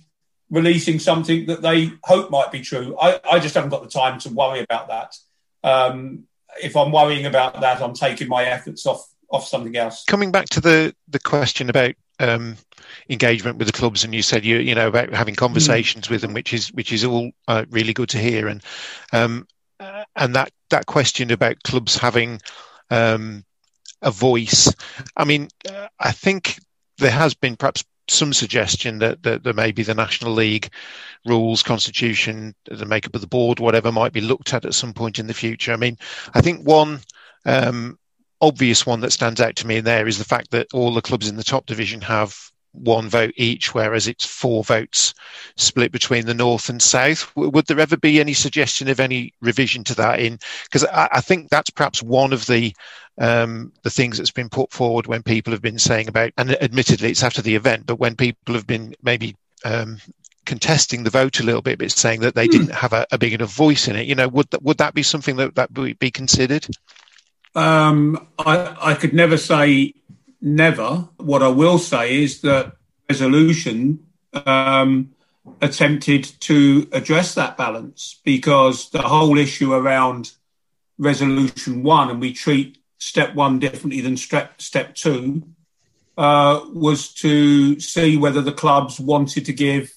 releasing 0.50 1.00
something 1.00 1.46
that 1.46 1.62
they 1.62 1.90
hope 2.04 2.30
might 2.30 2.52
be 2.52 2.60
true. 2.60 2.96
I, 3.00 3.20
I 3.28 3.38
just 3.40 3.56
haven't 3.56 3.70
got 3.70 3.82
the 3.82 3.90
time 3.90 4.20
to 4.20 4.28
worry 4.30 4.60
about 4.60 4.86
that. 4.88 5.16
Um, 5.64 6.24
if 6.62 6.76
I'm 6.76 6.92
worrying 6.92 7.26
about 7.26 7.60
that, 7.60 7.82
I'm 7.82 7.94
taking 7.94 8.28
my 8.28 8.44
efforts 8.44 8.86
off 8.86 9.06
off 9.30 9.46
something 9.46 9.76
else. 9.76 10.04
Coming 10.06 10.32
back 10.32 10.48
to 10.50 10.60
the 10.60 10.94
the 11.08 11.20
question 11.20 11.70
about 11.70 11.94
um, 12.20 12.56
engagement 13.08 13.58
with 13.58 13.66
the 13.66 13.72
clubs, 13.72 14.04
and 14.04 14.14
you 14.14 14.22
said 14.22 14.44
you 14.44 14.58
you 14.58 14.74
know 14.74 14.88
about 14.88 15.12
having 15.12 15.34
conversations 15.34 16.06
mm. 16.06 16.10
with 16.10 16.22
them, 16.22 16.32
which 16.32 16.52
is 16.52 16.68
which 16.72 16.92
is 16.92 17.04
all 17.04 17.30
uh, 17.46 17.64
really 17.70 17.92
good 17.92 18.08
to 18.10 18.18
hear, 18.18 18.48
and 18.48 18.62
um, 19.12 19.46
and 20.16 20.34
that 20.34 20.50
that 20.70 20.86
question 20.86 21.30
about 21.30 21.62
clubs 21.62 21.96
having 21.96 22.40
um, 22.90 23.44
a 24.02 24.10
voice. 24.10 24.72
I 25.16 25.24
mean, 25.24 25.48
uh, 25.70 25.88
I 25.98 26.12
think 26.12 26.58
there 26.98 27.10
has 27.10 27.34
been 27.34 27.56
perhaps 27.56 27.84
some 28.10 28.32
suggestion 28.32 28.98
that, 28.98 29.22
that, 29.22 29.44
that 29.44 29.56
maybe 29.56 29.82
the 29.82 29.94
National 29.94 30.32
League 30.32 30.70
rules, 31.26 31.62
constitution, 31.62 32.54
the 32.64 32.86
makeup 32.86 33.14
of 33.14 33.20
the 33.20 33.26
board, 33.26 33.60
whatever, 33.60 33.92
might 33.92 34.12
be 34.12 34.20
looked 34.20 34.54
at 34.54 34.64
at 34.64 34.74
some 34.74 34.92
point 34.92 35.18
in 35.18 35.26
the 35.26 35.34
future. 35.34 35.72
I 35.72 35.76
mean, 35.76 35.96
I 36.34 36.40
think 36.40 36.66
one 36.66 37.00
um, 37.44 37.98
obvious 38.40 38.86
one 38.86 39.00
that 39.00 39.12
stands 39.12 39.40
out 39.40 39.56
to 39.56 39.66
me 39.66 39.78
in 39.78 39.84
there 39.84 40.06
is 40.06 40.18
the 40.18 40.24
fact 40.24 40.50
that 40.52 40.68
all 40.72 40.94
the 40.94 41.02
clubs 41.02 41.28
in 41.28 41.36
the 41.36 41.44
top 41.44 41.66
division 41.66 42.00
have 42.00 42.50
one 42.72 43.08
vote 43.08 43.34
each, 43.36 43.74
whereas 43.74 44.06
it's 44.06 44.24
four 44.24 44.64
votes 44.64 45.14
split 45.56 45.92
between 45.92 46.26
the 46.26 46.34
north 46.34 46.68
and 46.68 46.80
south. 46.80 47.34
Would 47.36 47.66
there 47.66 47.80
ever 47.80 47.96
be 47.96 48.20
any 48.20 48.34
suggestion 48.34 48.88
of 48.88 49.00
any 49.00 49.32
revision 49.40 49.84
to 49.84 49.94
that? 49.96 50.20
In 50.20 50.38
because 50.64 50.84
I, 50.84 51.08
I, 51.12 51.20
think 51.20 51.48
that's 51.48 51.70
perhaps 51.70 52.02
one 52.02 52.32
of 52.32 52.46
the 52.46 52.74
um, 53.18 53.72
the 53.82 53.90
things 53.90 54.18
that's 54.18 54.30
been 54.30 54.48
put 54.48 54.72
forward 54.72 55.06
when 55.06 55.22
people 55.22 55.52
have 55.52 55.62
been 55.62 55.78
saying 55.78 56.08
about, 56.08 56.32
and 56.38 56.50
admittedly 56.62 57.10
it's 57.10 57.22
after 57.22 57.42
the 57.42 57.56
event, 57.56 57.86
but 57.86 57.98
when 57.98 58.16
people 58.16 58.54
have 58.54 58.66
been 58.66 58.94
maybe 59.02 59.34
um, 59.64 59.98
contesting 60.46 61.04
the 61.04 61.10
vote 61.10 61.40
a 61.40 61.42
little 61.42 61.62
bit, 61.62 61.78
but 61.78 61.90
saying 61.90 62.20
that 62.20 62.34
they 62.34 62.46
hmm. 62.46 62.52
didn't 62.52 62.72
have 62.72 62.92
a, 62.92 63.06
a, 63.10 63.18
big 63.18 63.34
enough 63.34 63.52
voice 63.52 63.88
in 63.88 63.96
it. 63.96 64.06
You 64.06 64.14
know, 64.14 64.28
would 64.28 64.50
that, 64.50 64.62
would 64.62 64.78
that 64.78 64.94
be 64.94 65.02
something 65.02 65.36
that 65.36 65.56
that 65.56 65.72
would 65.74 65.98
be 65.98 66.10
considered? 66.10 66.66
Um, 67.54 68.28
I, 68.38 68.74
I 68.80 68.94
could 68.94 69.12
never 69.12 69.36
say 69.36 69.94
never. 70.40 71.08
What 71.16 71.42
I 71.42 71.48
will 71.48 71.78
say 71.78 72.22
is 72.22 72.40
that 72.42 72.72
resolution 73.08 74.06
um, 74.32 75.10
attempted 75.60 76.24
to 76.40 76.88
address 76.92 77.34
that 77.34 77.56
balance 77.56 78.20
because 78.24 78.90
the 78.90 79.02
whole 79.02 79.38
issue 79.38 79.72
around 79.72 80.32
resolution 80.98 81.82
one, 81.82 82.10
and 82.10 82.20
we 82.20 82.32
treat 82.32 82.78
step 82.98 83.34
one 83.34 83.58
differently 83.58 84.00
than 84.00 84.16
step 84.16 84.60
step 84.60 84.94
two, 84.94 85.42
uh, 86.16 86.60
was 86.72 87.14
to 87.14 87.78
see 87.80 88.16
whether 88.16 88.42
the 88.42 88.52
clubs 88.52 88.98
wanted 88.98 89.46
to 89.46 89.52
give 89.52 89.92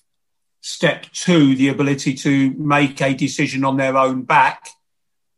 step 0.62 1.08
two 1.12 1.56
the 1.56 1.69
ability 1.69 2.13
to 2.13 2.51
make 2.51 3.01
a 3.01 3.13
decision 3.15 3.65
on 3.65 3.77
their 3.77 3.97
own 3.97 4.21
back, 4.21 4.69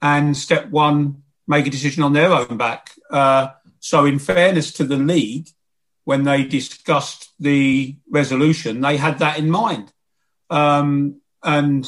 and 0.01 0.35
step 0.35 0.69
one 0.69 1.23
make 1.47 1.65
a 1.65 1.69
decision 1.69 2.03
on 2.03 2.13
their 2.13 2.31
own 2.31 2.57
back. 2.57 2.91
Uh, 3.09 3.47
so, 3.83 4.05
in 4.05 4.17
fairness 4.17 4.71
to 4.71 4.85
the 4.85 4.95
league, 4.95 5.49
when 6.05 6.23
they 6.23 6.45
discussed 6.45 7.33
the 7.37 7.97
resolution, 8.09 8.79
they 8.79 8.95
had 8.95 9.19
that 9.19 9.37
in 9.37 9.51
mind. 9.51 9.91
Um, 10.49 11.19
and 11.43 11.85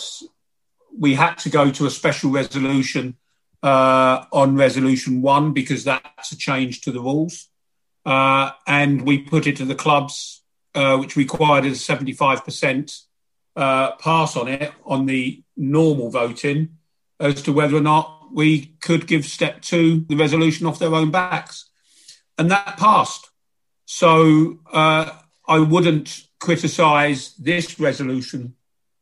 we 0.98 1.16
had 1.16 1.36
to 1.36 1.50
go 1.50 1.72
to 1.72 1.86
a 1.86 1.90
special 1.90 2.32
resolution 2.32 3.16
uh, 3.64 4.26
on 4.34 4.58
resolution 4.58 5.22
one 5.22 5.54
because 5.54 5.86
that's 5.86 6.34
a 6.34 6.38
change 6.38 6.82
to 6.82 6.92
the 6.92 7.00
rules. 7.00 7.48
Uh, 8.06 8.52
and 8.68 9.04
we 9.04 9.20
put 9.20 9.48
it 9.48 9.56
to 9.56 9.66
the 9.66 9.74
clubs, 9.74 10.44
uh, 10.74 10.98
which 10.98 11.16
required 11.16 11.64
a 11.64 11.70
75% 11.70 13.04
uh, 13.56 13.96
pass 13.96 14.36
on 14.36 14.50
it 14.50 14.74
on 14.84 15.06
the 15.06 15.42
normal 15.56 16.10
voting 16.10 16.78
as 17.22 17.42
to 17.44 17.54
whether 17.54 17.78
or 17.78 17.82
not 17.82 18.34
we 18.34 18.66
could 18.82 19.08
give 19.08 19.24
step 19.24 19.62
two 19.62 20.04
the 20.10 20.18
resolution 20.18 20.68
off 20.68 20.78
their 20.78 20.94
own 20.94 21.10
backs. 21.10 21.65
And 22.38 22.52
that 22.52 22.78
passed. 22.78 23.30
So 23.86 24.60
uh, 24.72 25.12
I 25.48 25.60
wouldn't 25.60 26.24
criticise 26.40 27.34
this 27.36 27.80
resolution 27.80 28.56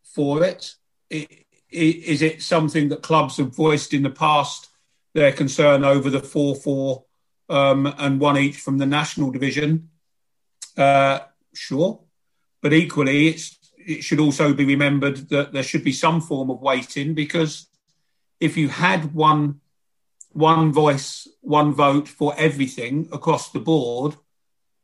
for 0.04 0.44
it. 0.44 0.76
it 1.10 1.46
is 1.74 2.22
it 2.22 2.44
something 2.44 2.90
that 2.90 3.02
clubs 3.02 3.38
have 3.38 3.56
voiced 3.56 3.94
in 3.94 4.04
the 4.04 4.10
past 4.10 4.70
their 5.14 5.32
concern 5.32 5.84
over 5.84 6.10
the 6.10 6.20
4 6.20 6.56
4 6.56 7.04
um, 7.50 7.94
and 7.98 8.20
one 8.20 8.38
each 8.38 8.58
from 8.58 8.78
the 8.78 8.86
national 8.86 9.32
division? 9.32 9.90
Uh, 10.78 11.20
sure. 11.54 12.00
But 12.62 12.74
equally, 12.74 13.36
it 13.78 14.04
should 14.04 14.20
also 14.20 14.54
be 14.54 14.66
remembered 14.66 15.30
that 15.30 15.52
there 15.52 15.64
should 15.64 15.84
be 15.84 15.92
some 15.92 16.22
form 16.22 16.50
of 16.50 16.62
weighting 16.62 17.14
because 17.14 17.68
if 18.40 18.56
you 18.56 18.70
had 18.70 19.14
one 19.14 19.62
one 20.34 20.72
voice, 20.72 21.28
one 21.42 21.74
vote 21.74 22.08
for 22.08 22.34
everything 22.38 23.08
across 23.12 23.52
the 23.52 23.60
board, 23.60 24.16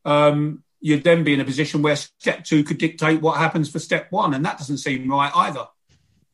um, 0.06 0.64
you'd 0.80 1.04
then 1.04 1.24
be 1.24 1.34
in 1.34 1.40
a 1.40 1.46
position 1.46 1.82
where 1.82 1.96
step 1.96 2.44
two 2.44 2.64
could 2.64 2.78
dictate 2.78 3.22
what 3.22 3.38
happens 3.38 3.70
for 3.70 3.80
step 3.80 4.12
one, 4.12 4.34
and 4.34 4.46
that 4.46 4.58
doesn't 4.58 4.78
seem 4.78 5.10
right 5.10 5.32
either. 5.36 5.68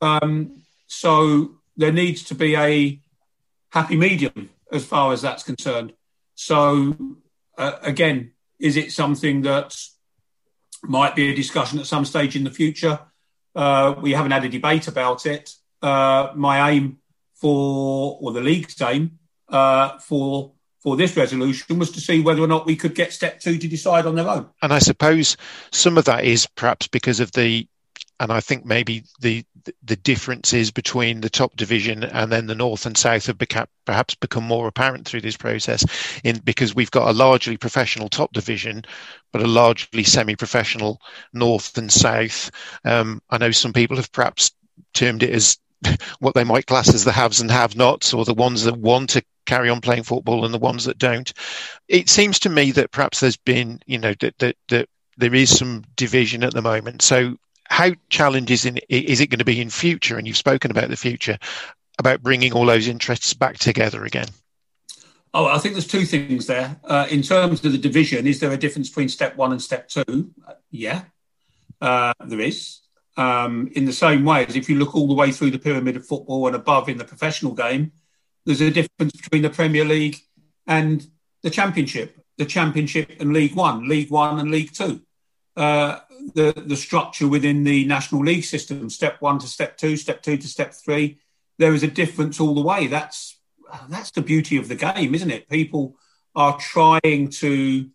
Um, 0.01 0.61
so 0.87 1.55
there 1.77 1.91
needs 1.91 2.23
to 2.25 2.35
be 2.35 2.55
a 2.55 2.99
happy 3.69 3.95
medium 3.95 4.49
as 4.71 4.85
far 4.85 5.13
as 5.13 5.21
that's 5.21 5.43
concerned. 5.43 5.93
So 6.35 6.95
uh, 7.57 7.77
again, 7.81 8.31
is 8.59 8.77
it 8.77 8.91
something 8.91 9.41
that 9.41 9.75
might 10.83 11.15
be 11.15 11.31
a 11.31 11.35
discussion 11.35 11.79
at 11.79 11.87
some 11.87 12.05
stage 12.05 12.35
in 12.35 12.43
the 12.43 12.51
future? 12.51 12.99
Uh, 13.55 13.95
we 13.99 14.11
haven't 14.11 14.31
had 14.31 14.45
a 14.45 14.49
debate 14.49 14.87
about 14.87 15.25
it. 15.25 15.53
Uh, 15.81 16.31
my 16.35 16.71
aim 16.71 16.99
for, 17.35 18.17
or 18.21 18.31
the 18.31 18.41
league's 18.41 18.81
aim 18.81 19.19
uh, 19.49 19.97
for 19.99 20.51
for 20.79 20.95
this 20.95 21.17
resolution 21.17 21.79
was 21.79 21.89
to 21.89 21.99
see 21.99 22.21
whether 22.21 22.43
or 22.43 22.47
not 22.47 22.67
we 22.67 22.75
could 22.75 22.93
get 22.93 23.11
step 23.11 23.39
two 23.39 23.57
to 23.57 23.67
decide 23.67 24.05
on 24.05 24.13
their 24.13 24.29
own. 24.29 24.47
And 24.61 24.71
I 24.71 24.77
suppose 24.77 25.35
some 25.71 25.97
of 25.97 26.05
that 26.05 26.25
is 26.25 26.45
perhaps 26.45 26.87
because 26.87 27.19
of 27.19 27.31
the 27.31 27.67
and 28.19 28.31
I 28.31 28.39
think 28.39 28.65
maybe 28.65 29.03
the 29.19 29.43
the 29.83 29.95
differences 29.95 30.69
between 30.69 31.21
the 31.21 31.29
top 31.29 31.55
division 31.55 32.03
and 32.03 32.31
then 32.31 32.45
the 32.45 32.53
north 32.53 32.85
and 32.85 32.95
south 32.95 33.25
have 33.25 33.37
become, 33.37 33.65
perhaps 33.85 34.13
become 34.13 34.43
more 34.43 34.67
apparent 34.67 35.07
through 35.07 35.21
this 35.21 35.35
process, 35.35 35.83
in 36.23 36.37
because 36.43 36.75
we've 36.75 36.91
got 36.91 37.09
a 37.09 37.13
largely 37.13 37.57
professional 37.57 38.07
top 38.07 38.31
division, 38.31 38.83
but 39.33 39.41
a 39.41 39.47
largely 39.47 40.03
semi-professional 40.03 41.01
north 41.33 41.77
and 41.79 41.91
south. 41.91 42.51
Um, 42.85 43.21
I 43.31 43.39
know 43.39 43.51
some 43.51 43.73
people 43.73 43.97
have 43.97 44.11
perhaps 44.11 44.51
termed 44.93 45.23
it 45.23 45.31
as 45.31 45.57
what 46.19 46.35
they 46.35 46.43
might 46.43 46.67
class 46.67 46.93
as 46.93 47.03
the 47.03 47.11
haves 47.11 47.41
and 47.41 47.51
have-nots, 47.51 48.13
or 48.13 48.25
the 48.25 48.33
ones 48.33 48.63
that 48.63 48.77
want 48.77 49.11
to 49.11 49.23
carry 49.45 49.69
on 49.69 49.81
playing 49.81 50.03
football 50.03 50.45
and 50.45 50.53
the 50.53 50.59
ones 50.59 50.85
that 50.85 50.97
don't. 50.97 51.31
It 51.87 52.09
seems 52.09 52.39
to 52.39 52.49
me 52.49 52.71
that 52.71 52.91
perhaps 52.91 53.19
there's 53.19 53.37
been, 53.37 53.79
you 53.85 53.97
know, 53.97 54.13
that 54.19 54.37
that, 54.39 54.55
that 54.69 54.89
there 55.17 55.35
is 55.35 55.57
some 55.57 55.83
division 55.95 56.43
at 56.43 56.53
the 56.53 56.61
moment. 56.61 57.01
So 57.01 57.37
how 57.67 57.91
challenging 58.09 58.79
is 58.89 59.21
it 59.21 59.29
going 59.29 59.39
to 59.39 59.45
be 59.45 59.61
in 59.61 59.69
future? 59.69 60.17
And 60.17 60.27
you've 60.27 60.37
spoken 60.37 60.71
about 60.71 60.89
the 60.89 60.97
future, 60.97 61.37
about 61.99 62.21
bringing 62.21 62.53
all 62.53 62.65
those 62.65 62.87
interests 62.87 63.33
back 63.33 63.57
together 63.57 64.05
again. 64.05 64.27
Oh, 65.33 65.47
I 65.47 65.57
think 65.57 65.73
there's 65.73 65.87
two 65.87 66.05
things 66.05 66.47
there. 66.47 66.77
Uh, 66.83 67.07
in 67.09 67.21
terms 67.21 67.63
of 67.65 67.71
the 67.73 67.77
division, 67.77 68.25
is 68.25 68.39
there 68.39 68.51
a 68.51 68.57
difference 68.57 68.89
between 68.89 69.09
step 69.09 69.35
one 69.35 69.51
and 69.51 69.61
step 69.61 69.89
two? 69.89 70.31
Uh, 70.47 70.53
yeah, 70.71 71.01
uh, 71.81 72.13
there 72.25 72.39
is. 72.39 72.79
Um, 73.17 73.69
in 73.73 73.85
the 73.85 73.93
same 73.93 74.25
way 74.25 74.45
as 74.45 74.57
if 74.57 74.69
you 74.69 74.77
look 74.77 74.93
all 74.93 75.07
the 75.07 75.13
way 75.13 75.31
through 75.31 75.51
the 75.51 75.59
pyramid 75.59 75.95
of 75.95 76.05
football 76.05 76.47
and 76.47 76.55
above 76.55 76.89
in 76.89 76.97
the 76.97 77.05
professional 77.05 77.53
game, 77.53 77.93
there's 78.45 78.61
a 78.61 78.69
difference 78.69 79.13
between 79.13 79.41
the 79.41 79.49
Premier 79.49 79.85
League 79.85 80.17
and 80.67 81.07
the 81.41 81.49
Championship, 81.49 82.17
the 82.37 82.45
Championship 82.45 83.11
and 83.19 83.31
League 83.31 83.55
One, 83.55 83.87
League 83.87 84.11
One 84.11 84.39
and 84.39 84.51
League 84.51 84.73
Two. 84.73 85.01
Uh, 85.55 85.99
the, 86.33 86.51
the 86.65 86.75
structure 86.75 87.27
within 87.27 87.63
the 87.63 87.85
National 87.85 88.23
League 88.23 88.43
system, 88.43 88.89
step 88.89 89.21
one 89.21 89.39
to 89.39 89.47
step 89.47 89.77
two, 89.77 89.95
step 89.95 90.21
two 90.21 90.37
to 90.37 90.47
step 90.47 90.73
three, 90.73 91.19
there 91.57 91.73
is 91.73 91.83
a 91.83 91.87
difference 91.87 92.39
all 92.39 92.55
the 92.55 92.61
way. 92.61 92.87
That's 92.87 93.39
that's 93.89 94.11
the 94.11 94.21
beauty 94.21 94.57
of 94.57 94.67
the 94.67 94.75
game, 94.75 95.15
isn't 95.15 95.31
it? 95.31 95.49
People 95.49 95.97
are 96.35 96.57
trying 96.57 97.29
to 97.29 97.89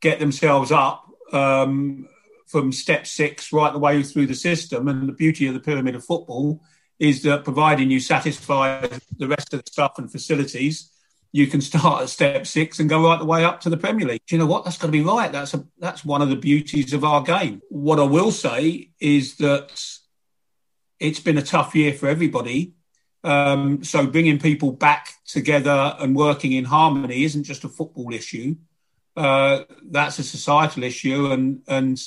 get 0.00 0.18
themselves 0.18 0.70
up 0.70 1.08
um, 1.32 2.08
from 2.52 2.70
step 2.70 3.06
six 3.06 3.52
right 3.52 3.72
the 3.72 3.78
way 3.78 4.02
through 4.02 4.26
the 4.26 4.34
system. 4.34 4.86
And 4.86 5.08
the 5.08 5.12
beauty 5.12 5.46
of 5.46 5.54
the 5.54 5.60
pyramid 5.60 5.94
of 5.96 6.04
football 6.04 6.62
is 6.98 7.22
that 7.22 7.42
providing 7.42 7.90
you 7.90 7.98
satisfy 7.98 8.86
the 9.16 9.26
rest 9.26 9.54
of 9.54 9.64
the 9.64 9.70
stuff 9.70 9.94
and 9.98 10.12
facilities, 10.12 10.92
you 11.32 11.46
can 11.46 11.62
start 11.62 12.02
at 12.02 12.10
step 12.10 12.46
six 12.46 12.78
and 12.78 12.90
go 12.90 13.02
right 13.02 13.18
the 13.18 13.24
way 13.24 13.42
up 13.42 13.62
to 13.62 13.70
the 13.70 13.76
Premier 13.78 14.06
League. 14.06 14.20
Do 14.26 14.36
you 14.36 14.38
know 14.38 14.46
what? 14.46 14.64
That's 14.64 14.76
got 14.76 14.88
to 14.88 14.92
be 14.92 15.00
right. 15.00 15.32
That's 15.32 15.54
a, 15.54 15.64
that's 15.78 16.04
one 16.04 16.20
of 16.20 16.28
the 16.28 16.36
beauties 16.36 16.92
of 16.92 17.04
our 17.04 17.22
game. 17.22 17.62
What 17.70 17.98
I 17.98 18.04
will 18.04 18.30
say 18.30 18.90
is 19.00 19.36
that 19.36 19.82
it's 21.00 21.20
been 21.20 21.38
a 21.38 21.42
tough 21.42 21.74
year 21.74 21.94
for 21.94 22.06
everybody. 22.08 22.74
Um, 23.24 23.82
so 23.82 24.06
bringing 24.06 24.38
people 24.38 24.72
back 24.72 25.14
together 25.26 25.96
and 25.98 26.14
working 26.14 26.52
in 26.52 26.64
harmony 26.64 27.24
isn't 27.24 27.44
just 27.44 27.64
a 27.64 27.68
football 27.68 28.12
issue. 28.12 28.56
Uh, 29.16 29.64
that's 29.90 30.18
a 30.18 30.24
societal 30.24 30.84
issue, 30.84 31.30
and 31.32 31.62
and 31.68 32.00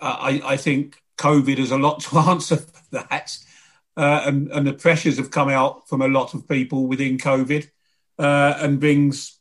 I, 0.00 0.42
I 0.44 0.56
think 0.56 1.02
COVID 1.18 1.58
has 1.58 1.70
a 1.70 1.78
lot 1.78 2.00
to 2.00 2.18
answer 2.30 2.56
for 2.56 2.82
that. 2.92 3.36
Uh, 3.96 4.22
and, 4.24 4.50
and 4.52 4.66
the 4.66 4.72
pressures 4.72 5.18
have 5.18 5.30
come 5.30 5.48
out 5.48 5.88
from 5.88 6.00
a 6.00 6.08
lot 6.08 6.32
of 6.34 6.48
people 6.48 6.86
within 6.86 7.18
COVID 7.18 7.68
uh, 8.18 8.54
and 8.58 8.80
brings 8.80 9.38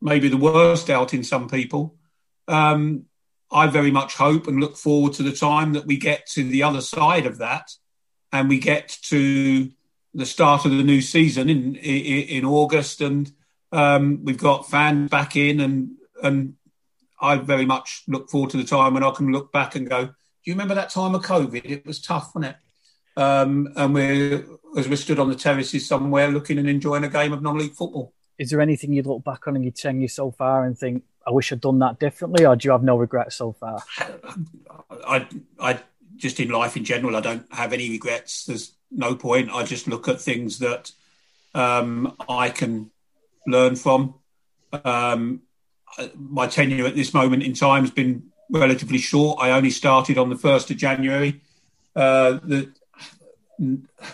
maybe 0.00 0.28
the 0.28 0.36
worst 0.36 0.90
out 0.90 1.14
in 1.14 1.24
some 1.24 1.48
people. 1.48 1.96
Um, 2.48 3.06
I 3.50 3.68
very 3.68 3.90
much 3.90 4.14
hope 4.14 4.48
and 4.48 4.60
look 4.60 4.76
forward 4.76 5.14
to 5.14 5.22
the 5.22 5.32
time 5.32 5.74
that 5.74 5.86
we 5.86 5.96
get 5.96 6.26
to 6.30 6.44
the 6.44 6.64
other 6.64 6.80
side 6.80 7.26
of 7.26 7.38
that 7.38 7.70
and 8.32 8.48
we 8.48 8.58
get 8.58 8.98
to 9.04 9.70
the 10.14 10.26
start 10.26 10.64
of 10.64 10.72
the 10.72 10.82
new 10.82 11.00
season 11.00 11.48
in 11.48 11.76
in, 11.76 12.22
in 12.28 12.44
August 12.44 13.00
and 13.00 13.30
um, 13.72 14.24
we've 14.24 14.38
got 14.38 14.68
fans 14.68 15.10
back 15.10 15.36
in 15.36 15.60
and 15.60 15.92
and 16.22 16.55
I 17.20 17.36
very 17.36 17.66
much 17.66 18.02
look 18.06 18.30
forward 18.30 18.50
to 18.50 18.56
the 18.56 18.64
time 18.64 18.94
when 18.94 19.04
I 19.04 19.10
can 19.10 19.32
look 19.32 19.52
back 19.52 19.74
and 19.74 19.88
go, 19.88 20.06
do 20.06 20.12
you 20.44 20.54
remember 20.54 20.74
that 20.74 20.90
time 20.90 21.14
of 21.14 21.22
COVID? 21.22 21.64
It 21.64 21.86
was 21.86 22.00
tough, 22.00 22.34
wasn't 22.34 22.54
it? 22.54 23.20
Um, 23.20 23.72
and 23.76 23.94
we're 23.94 24.44
as 24.76 24.88
we 24.88 24.96
stood 24.96 25.18
on 25.18 25.30
the 25.30 25.34
terraces 25.34 25.88
somewhere 25.88 26.28
looking 26.28 26.58
and 26.58 26.68
enjoying 26.68 27.04
a 27.04 27.08
game 27.08 27.32
of 27.32 27.42
non-league 27.42 27.72
football. 27.72 28.12
Is 28.38 28.50
there 28.50 28.60
anything 28.60 28.92
you'd 28.92 29.06
look 29.06 29.24
back 29.24 29.48
on 29.48 29.56
in 29.56 29.62
your 29.62 29.72
tenure 29.72 30.08
so 30.08 30.30
far 30.30 30.64
and 30.64 30.78
think, 30.78 31.04
I 31.26 31.30
wish 31.30 31.50
I'd 31.50 31.62
done 31.62 31.78
that 31.78 31.98
differently, 31.98 32.44
or 32.44 32.54
do 32.54 32.68
you 32.68 32.72
have 32.72 32.82
no 32.82 32.96
regrets 32.98 33.36
so 33.36 33.52
far? 33.52 33.82
I, 35.06 35.26
I 35.58 35.80
just 36.16 36.38
in 36.40 36.50
life 36.50 36.76
in 36.76 36.84
general, 36.84 37.16
I 37.16 37.20
don't 37.20 37.46
have 37.52 37.72
any 37.72 37.90
regrets. 37.90 38.44
There's 38.44 38.74
no 38.90 39.14
point. 39.14 39.50
I 39.50 39.64
just 39.64 39.88
look 39.88 40.08
at 40.08 40.20
things 40.20 40.58
that 40.58 40.92
um, 41.54 42.14
I 42.28 42.50
can 42.50 42.90
learn 43.46 43.76
from. 43.76 44.14
Um, 44.84 45.42
my 46.14 46.46
tenure 46.46 46.86
at 46.86 46.94
this 46.94 47.14
moment 47.14 47.42
in 47.42 47.54
time 47.54 47.82
has 47.82 47.90
been 47.90 48.30
relatively 48.50 48.98
short. 48.98 49.38
I 49.40 49.50
only 49.50 49.70
started 49.70 50.18
on 50.18 50.30
the 50.30 50.36
first 50.36 50.70
of 50.70 50.76
January. 50.76 51.40
Uh, 51.94 52.38
the, 52.42 52.72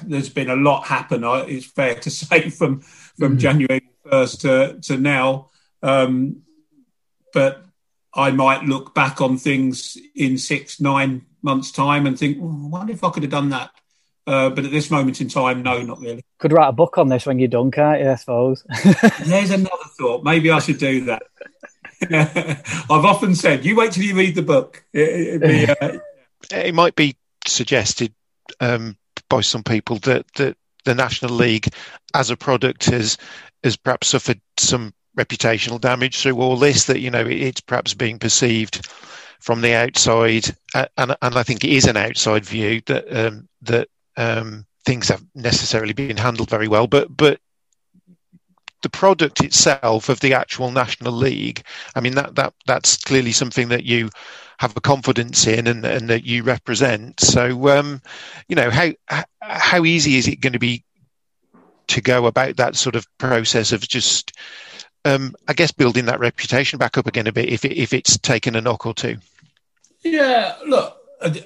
there's 0.04 0.28
been 0.28 0.50
a 0.50 0.56
lot 0.56 0.86
happen. 0.86 1.22
It's 1.24 1.66
fair 1.66 1.94
to 1.96 2.10
say 2.10 2.50
from 2.50 2.80
from 2.80 3.36
mm. 3.36 3.40
January 3.40 3.82
first 4.08 4.42
to 4.42 4.78
to 4.82 4.96
now, 4.96 5.50
um, 5.82 6.42
but 7.32 7.64
I 8.14 8.30
might 8.30 8.64
look 8.64 8.94
back 8.94 9.20
on 9.20 9.38
things 9.38 9.96
in 10.14 10.38
six 10.38 10.80
nine 10.80 11.26
months' 11.42 11.72
time 11.72 12.06
and 12.06 12.18
think, 12.18 12.38
oh, 12.40 12.64
I 12.64 12.68
wonder 12.68 12.92
if 12.92 13.02
I 13.02 13.10
could 13.10 13.22
have 13.24 13.32
done 13.32 13.50
that. 13.50 13.70
Uh, 14.24 14.50
but 14.50 14.64
at 14.64 14.70
this 14.70 14.88
moment 14.88 15.20
in 15.20 15.28
time, 15.28 15.64
no, 15.64 15.82
not 15.82 15.98
really. 15.98 16.24
Could 16.38 16.52
write 16.52 16.68
a 16.68 16.72
book 16.72 16.96
on 16.96 17.08
this 17.08 17.26
when 17.26 17.40
you're 17.40 17.48
done, 17.48 17.72
can't 17.72 18.00
you? 18.00 18.10
I 18.10 18.14
suppose. 18.14 18.64
There's 19.24 19.50
another 19.50 19.82
thought. 19.98 20.22
Maybe 20.22 20.48
I 20.52 20.60
should 20.60 20.78
do 20.78 21.06
that. 21.06 21.24
I've 22.10 23.04
often 23.04 23.34
said, 23.34 23.64
you 23.64 23.76
wait 23.76 23.92
till 23.92 24.04
you 24.04 24.14
read 24.14 24.34
the 24.34 24.42
book. 24.42 24.84
It, 24.92 25.40
be, 25.40 25.66
uh... 25.68 25.98
it 26.50 26.74
might 26.74 26.96
be 26.96 27.16
suggested 27.46 28.12
um, 28.60 28.96
by 29.28 29.40
some 29.40 29.62
people 29.62 29.98
that 30.00 30.26
that 30.34 30.56
the 30.84 30.94
National 30.94 31.34
League 31.34 31.68
as 32.14 32.30
a 32.30 32.36
product 32.36 32.86
has 32.86 33.16
has 33.62 33.76
perhaps 33.76 34.08
suffered 34.08 34.40
some 34.56 34.92
reputational 35.16 35.80
damage 35.80 36.18
through 36.18 36.40
all 36.40 36.56
this. 36.56 36.84
That 36.84 37.00
you 37.00 37.10
know 37.10 37.26
it's 37.26 37.60
perhaps 37.60 37.94
being 37.94 38.18
perceived 38.18 38.86
from 39.40 39.60
the 39.60 39.74
outside, 39.74 40.54
and 40.74 41.16
and 41.22 41.36
I 41.36 41.42
think 41.42 41.64
it 41.64 41.70
is 41.70 41.86
an 41.86 41.96
outside 41.96 42.44
view 42.44 42.80
that 42.86 43.26
um, 43.26 43.48
that 43.62 43.88
um, 44.16 44.66
things 44.84 45.08
have 45.08 45.24
necessarily 45.34 45.92
been 45.92 46.16
handled 46.16 46.50
very 46.50 46.68
well. 46.68 46.86
But 46.86 47.16
but 47.16 47.40
the 48.82 48.90
product 48.90 49.42
itself 49.42 50.08
of 50.08 50.20
the 50.20 50.34
actual 50.34 50.70
national 50.70 51.12
league. 51.12 51.62
I 51.94 52.00
mean 52.00 52.14
that 52.14 52.34
that 52.36 52.54
that's 52.66 52.96
clearly 52.96 53.32
something 53.32 53.68
that 53.68 53.84
you 53.84 54.10
have 54.58 54.76
a 54.76 54.80
confidence 54.80 55.46
in 55.48 55.66
and, 55.66 55.84
and 55.84 56.08
that 56.08 56.24
you 56.24 56.44
represent. 56.44 57.18
So, 57.18 57.68
um, 57.68 58.00
you 58.46 58.54
know, 58.54 58.70
how 58.70 58.92
how 59.40 59.84
easy 59.84 60.16
is 60.16 60.28
it 60.28 60.40
going 60.40 60.52
to 60.52 60.60
be 60.60 60.84
to 61.88 62.00
go 62.00 62.26
about 62.26 62.56
that 62.56 62.76
sort 62.76 62.94
of 62.94 63.06
process 63.18 63.72
of 63.72 63.80
just, 63.80 64.32
um, 65.04 65.34
I 65.48 65.52
guess, 65.52 65.72
building 65.72 66.06
that 66.06 66.20
reputation 66.20 66.78
back 66.78 66.96
up 66.96 67.08
again 67.08 67.26
a 67.26 67.32
bit 67.32 67.48
if 67.48 67.64
it, 67.64 67.76
if 67.76 67.92
it's 67.92 68.18
taken 68.18 68.54
a 68.54 68.60
knock 68.60 68.86
or 68.86 68.94
two? 68.94 69.16
Yeah, 70.04 70.54
look, 70.66 70.96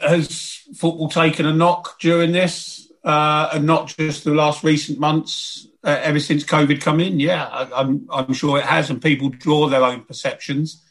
has 0.03 0.63
football 0.77 1.09
taken 1.09 1.47
a 1.47 1.55
knock 1.55 1.99
during 1.99 2.33
this, 2.33 2.93
uh, 3.03 3.49
and 3.53 3.67
not 3.67 3.89
just 3.89 4.25
the 4.25 4.35
last 4.35 4.63
recent 4.63 4.99
months? 4.99 5.67
Uh, 5.87 6.01
ever 6.03 6.19
since 6.19 6.43
COVID 6.43 6.81
come 6.81 6.99
in, 6.99 7.21
yeah, 7.21 7.47
I, 7.47 7.63
am 7.63 8.09
I'm, 8.11 8.27
I'm 8.27 8.33
sure 8.33 8.59
it 8.59 8.65
has, 8.65 8.91
and 8.91 9.01
people 9.01 9.29
draw 9.29 9.69
their 9.69 9.85
own 9.85 10.03
perceptions. 10.03 10.85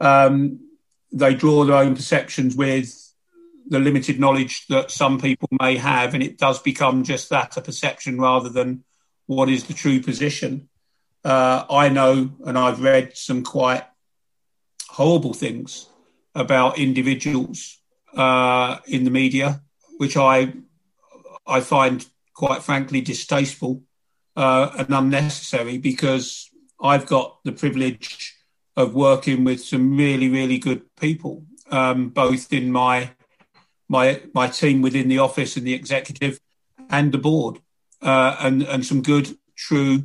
Um, 0.00 0.60
they 1.10 1.34
draw 1.34 1.64
their 1.64 1.76
own 1.76 1.96
perceptions 1.96 2.54
with 2.54 2.94
the 3.66 3.78
limited 3.78 4.20
knowledge 4.20 4.66
that 4.66 4.90
some 4.90 5.18
people 5.18 5.48
may 5.62 5.78
have, 5.78 6.12
and 6.12 6.22
it 6.22 6.36
does 6.36 6.58
become 6.58 7.04
just 7.04 7.30
that 7.30 7.56
a 7.56 7.62
perception 7.62 8.20
rather 8.20 8.50
than 8.50 8.84
what 9.24 9.48
is 9.48 9.64
the 9.64 9.72
true 9.72 9.98
position. 10.02 10.68
Uh, 11.24 11.64
I 11.70 11.88
know, 11.88 12.30
and 12.44 12.58
I've 12.58 12.82
read 12.82 13.16
some 13.16 13.44
quite 13.44 13.84
horrible 14.90 15.32
things 15.32 15.88
about 16.34 16.78
individuals 16.78 17.78
uh, 18.14 18.76
in 18.86 19.04
the 19.04 19.10
media, 19.10 19.62
which 19.96 20.18
I 20.18 20.52
I 21.46 21.60
find 21.60 22.06
quite 22.34 22.62
frankly 22.62 23.00
distasteful 23.00 23.82
uh, 24.36 24.70
and 24.78 24.94
unnecessary 24.94 25.78
because 25.78 26.50
I've 26.80 27.06
got 27.06 27.38
the 27.44 27.52
privilege 27.52 28.34
of 28.76 28.94
working 28.94 29.44
with 29.44 29.62
some 29.62 29.96
really 29.96 30.28
really 30.28 30.58
good 30.58 30.82
people, 30.96 31.44
um, 31.70 32.08
both 32.08 32.52
in 32.52 32.72
my 32.72 33.10
my 33.88 34.20
my 34.34 34.48
team 34.48 34.82
within 34.82 35.08
the 35.08 35.18
office 35.18 35.56
and 35.56 35.66
the 35.66 35.74
executive 35.74 36.40
and 36.90 37.12
the 37.12 37.18
board, 37.18 37.60
uh, 38.02 38.36
and 38.40 38.62
and 38.62 38.84
some 38.84 39.02
good, 39.02 39.36
true, 39.56 40.04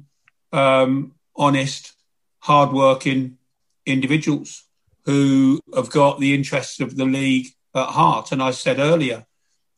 um, 0.51 1.13
honest, 1.35 1.93
hardworking 2.39 3.37
individuals 3.85 4.65
who 5.05 5.59
have 5.75 5.89
got 5.89 6.19
the 6.19 6.35
interests 6.35 6.79
of 6.79 6.95
the 6.95 7.05
league 7.05 7.47
at 7.73 7.87
heart. 7.87 8.31
And 8.31 8.43
I 8.43 8.51
said 8.51 8.79
earlier, 8.79 9.25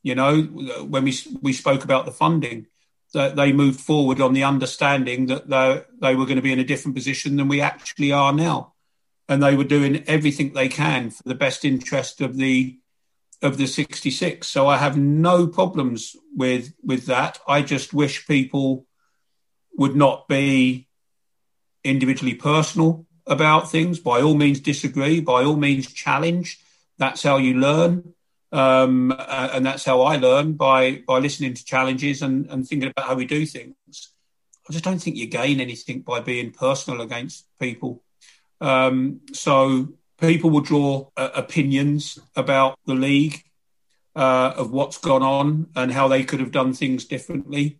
you 0.03 0.15
know, 0.15 0.41
when 0.41 1.03
we 1.03 1.17
we 1.41 1.53
spoke 1.53 1.83
about 1.83 2.05
the 2.05 2.11
funding, 2.11 2.67
that 3.13 3.36
they 3.36 3.52
moved 3.52 3.80
forward 3.80 4.21
on 4.21 4.34
the 4.34 4.43
understanding 4.43 5.26
that 5.28 5.50
they 5.50 5.84
they 6.00 6.15
were 6.15 6.26
going 6.26 6.38
to 6.38 6.41
be 6.41 6.54
in 6.54 6.60
a 6.60 6.63
different 6.63 6.95
position 6.95 7.36
than 7.36 7.47
we 7.47 7.62
actually 7.62 8.12
are 8.12 8.34
now, 8.34 8.74
and 9.28 9.41
they 9.41 9.56
were 9.56 9.63
doing 9.63 10.04
everything 10.08 10.54
they 10.54 10.69
can 10.69 11.10
for 11.10 11.24
the 11.24 11.36
best 11.36 11.65
interest 11.65 12.21
of 12.21 12.38
the 12.38 12.78
of 13.41 13.58
the 13.58 13.65
66. 13.65 14.47
So 14.47 14.67
I 14.67 14.78
have 14.78 14.97
no 14.97 15.47
problems 15.47 16.15
with 16.36 16.74
with 16.84 17.06
that. 17.08 17.39
I 17.47 17.62
just 17.62 17.93
wish 17.93 18.28
people 18.28 18.86
would 19.78 19.95
not 19.95 20.28
be 20.28 20.88
individually 21.84 22.36
personal 22.36 23.06
about 23.26 23.71
things. 23.71 24.00
By 24.00 24.21
all 24.21 24.36
means, 24.36 24.60
disagree. 24.60 25.19
By 25.19 25.43
all 25.43 25.56
means, 25.56 25.91
challenge. 25.91 26.60
That's 26.97 27.24
how 27.24 27.38
you 27.38 27.56
learn, 27.56 28.13
um, 28.51 29.13
and 29.17 29.65
that's 29.65 29.85
how 29.85 30.01
I 30.01 30.17
learn 30.17 30.53
by 30.53 31.03
by 31.07 31.19
listening 31.19 31.53
to 31.53 31.65
challenges 31.65 32.21
and, 32.21 32.47
and 32.49 32.67
thinking 32.67 32.89
about 32.89 33.07
how 33.07 33.15
we 33.15 33.25
do 33.25 33.45
things. 33.45 33.75
I 34.69 34.73
just 34.73 34.83
don't 34.83 34.99
think 34.99 35.15
you 35.15 35.27
gain 35.27 35.59
anything 35.59 36.01
by 36.01 36.19
being 36.19 36.51
personal 36.51 37.01
against 37.01 37.47
people. 37.59 38.03
Um, 38.59 39.21
so 39.33 39.89
people 40.19 40.49
will 40.49 40.61
draw 40.61 41.09
uh, 41.17 41.29
opinions 41.33 42.19
about 42.35 42.77
the 42.85 42.93
league, 42.93 43.43
uh, 44.15 44.53
of 44.55 44.71
what's 44.71 44.97
gone 44.97 45.23
on 45.23 45.67
and 45.75 45.91
how 45.91 46.07
they 46.07 46.23
could 46.23 46.39
have 46.39 46.51
done 46.51 46.73
things 46.73 47.05
differently. 47.05 47.79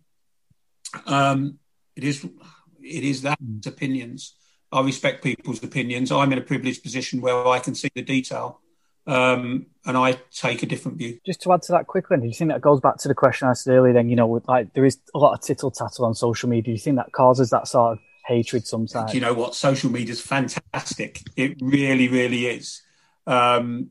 Um, 1.06 1.58
it 1.96 2.04
is, 2.04 2.24
it 2.24 3.04
is 3.04 3.22
that 3.22 3.38
mm. 3.40 3.66
opinions. 3.66 4.34
I 4.70 4.80
respect 4.80 5.22
people's 5.22 5.62
opinions. 5.62 6.10
I'm 6.10 6.32
in 6.32 6.38
a 6.38 6.42
privileged 6.42 6.82
position 6.82 7.20
where 7.20 7.46
I 7.46 7.58
can 7.58 7.74
see 7.74 7.90
the 7.94 8.02
detail. 8.02 8.61
Um, 9.06 9.66
and 9.84 9.96
I 9.96 10.18
take 10.30 10.62
a 10.62 10.66
different 10.66 10.98
view. 10.98 11.18
Just 11.26 11.42
to 11.42 11.52
add 11.52 11.62
to 11.62 11.72
that 11.72 11.88
quickly, 11.88 12.16
do 12.18 12.26
you 12.26 12.32
think 12.32 12.52
that 12.52 12.60
goes 12.60 12.80
back 12.80 12.98
to 12.98 13.08
the 13.08 13.14
question 13.14 13.48
I 13.48 13.52
asked 13.52 13.66
earlier? 13.66 13.92
Then 13.92 14.08
you 14.08 14.16
know, 14.16 14.42
like 14.46 14.72
there 14.74 14.84
is 14.84 14.98
a 15.14 15.18
lot 15.18 15.32
of 15.32 15.40
tittle 15.40 15.70
tattle 15.70 16.04
on 16.04 16.14
social 16.14 16.48
media. 16.48 16.62
Do 16.62 16.70
you 16.72 16.78
think 16.78 16.96
that 16.96 17.12
causes 17.12 17.50
that 17.50 17.66
sort 17.66 17.92
of 17.92 17.98
hatred 18.26 18.66
sometimes. 18.66 19.14
You 19.14 19.20
know 19.20 19.34
what? 19.34 19.54
Social 19.54 19.90
media 19.90 20.12
is 20.12 20.20
fantastic. 20.20 21.20
It 21.36 21.58
really, 21.60 22.08
really 22.08 22.46
is. 22.46 22.82
Um, 23.26 23.90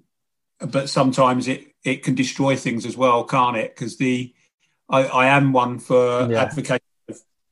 but 0.59 0.89
sometimes 0.89 1.47
it, 1.47 1.67
it 1.83 2.03
can 2.03 2.15
destroy 2.15 2.55
things 2.55 2.85
as 2.85 2.95
well, 2.95 3.23
can't 3.23 3.57
it? 3.57 3.75
Because 3.75 3.97
the 3.97 4.33
I, 4.89 5.03
I, 5.03 5.25
am 5.27 5.53
one 5.53 5.79
for 5.79 6.29
yeah. 6.29 6.43
advocating 6.43 6.85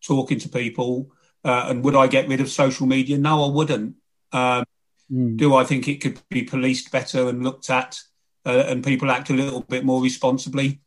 talking 0.05 0.39
to 0.39 0.49
people. 0.49 1.11
Uh, 1.43 1.67
and 1.69 1.83
would 1.83 1.95
I 1.95 2.07
get 2.07 2.27
rid 2.27 2.41
of 2.41 2.49
social 2.49 2.85
media? 2.85 3.17
No, 3.17 3.45
I 3.45 3.49
wouldn't. 3.49 3.95
Um, 4.31 4.65
mm. 5.11 5.37
Do 5.37 5.55
I 5.55 5.63
think 5.63 5.87
it 5.87 6.01
could 6.01 6.19
be 6.29 6.43
policed 6.43 6.91
better 6.91 7.29
and 7.29 7.43
looked 7.43 7.69
at, 7.69 7.99
uh, 8.45 8.63
and 8.67 8.83
people 8.83 9.11
act 9.11 9.29
a 9.29 9.33
little 9.33 9.61
bit 9.61 9.85
more 9.85 10.01
responsibly? 10.01 10.81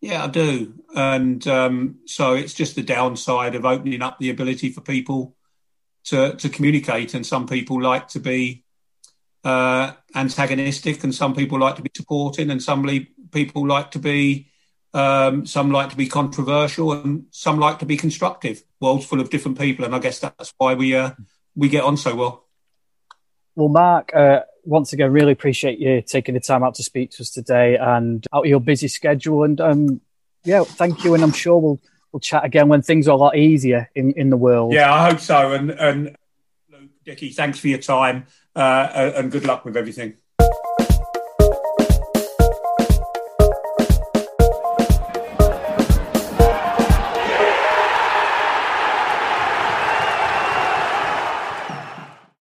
Yeah, 0.00 0.24
I 0.24 0.28
do. 0.28 0.74
And 0.94 1.46
um, 1.48 2.00
so 2.06 2.34
it's 2.34 2.54
just 2.54 2.76
the 2.76 2.82
downside 2.82 3.54
of 3.54 3.64
opening 3.64 4.02
up 4.02 4.18
the 4.18 4.30
ability 4.30 4.70
for 4.70 4.80
people 4.80 5.34
to, 6.04 6.34
to 6.36 6.48
communicate. 6.48 7.14
And 7.14 7.26
some 7.26 7.46
people 7.46 7.82
like 7.82 8.08
to 8.08 8.20
be 8.20 8.64
uh, 9.44 9.92
antagonistic, 10.14 11.04
and 11.04 11.14
some 11.14 11.34
people 11.34 11.58
like 11.58 11.76
to 11.76 11.82
be 11.82 11.90
supporting, 11.96 12.50
and 12.50 12.62
some 12.62 12.84
people 13.30 13.66
like 13.66 13.90
to 13.92 13.98
be 13.98 14.50
um, 14.94 15.46
some 15.46 15.70
like 15.70 15.90
to 15.90 15.96
be 15.96 16.06
controversial, 16.06 16.92
and 16.92 17.26
some 17.30 17.58
like 17.58 17.78
to 17.78 17.86
be 17.86 17.96
constructive. 17.96 18.62
World's 18.80 19.06
full 19.06 19.20
of 19.20 19.30
different 19.30 19.58
people, 19.58 19.84
and 19.84 19.94
I 19.94 19.98
guess 19.98 20.18
that's 20.18 20.52
why 20.58 20.74
we 20.74 20.94
uh, 20.94 21.12
we 21.54 21.68
get 21.68 21.84
on 21.84 21.96
so 21.96 22.14
well. 22.14 22.47
Well, 23.58 23.68
Mark, 23.68 24.14
uh, 24.14 24.42
once 24.64 24.92
again, 24.92 25.10
really 25.10 25.32
appreciate 25.32 25.80
you 25.80 26.00
taking 26.00 26.34
the 26.34 26.40
time 26.40 26.62
out 26.62 26.76
to 26.76 26.84
speak 26.84 27.10
to 27.10 27.24
us 27.24 27.30
today, 27.30 27.76
and 27.76 28.24
out 28.32 28.44
of 28.44 28.46
your 28.46 28.60
busy 28.60 28.86
schedule. 28.86 29.42
And 29.42 29.60
um, 29.60 30.00
yeah, 30.44 30.62
thank 30.62 31.02
you, 31.02 31.14
and 31.14 31.24
I'm 31.24 31.32
sure 31.32 31.58
we'll 31.58 31.80
we'll 32.12 32.20
chat 32.20 32.44
again 32.44 32.68
when 32.68 32.82
things 32.82 33.08
are 33.08 33.10
a 33.10 33.16
lot 33.16 33.36
easier 33.36 33.90
in, 33.96 34.12
in 34.12 34.30
the 34.30 34.36
world. 34.36 34.74
Yeah, 34.74 34.94
I 34.94 35.10
hope 35.10 35.18
so. 35.18 35.54
And 35.54 35.72
and 35.72 36.16
Dickie, 37.04 37.30
thanks 37.30 37.58
for 37.58 37.66
your 37.66 37.78
time 37.78 38.26
uh, 38.54 39.12
and 39.16 39.32
good 39.32 39.44
luck 39.44 39.64
with 39.64 39.76
everything. 39.76 40.14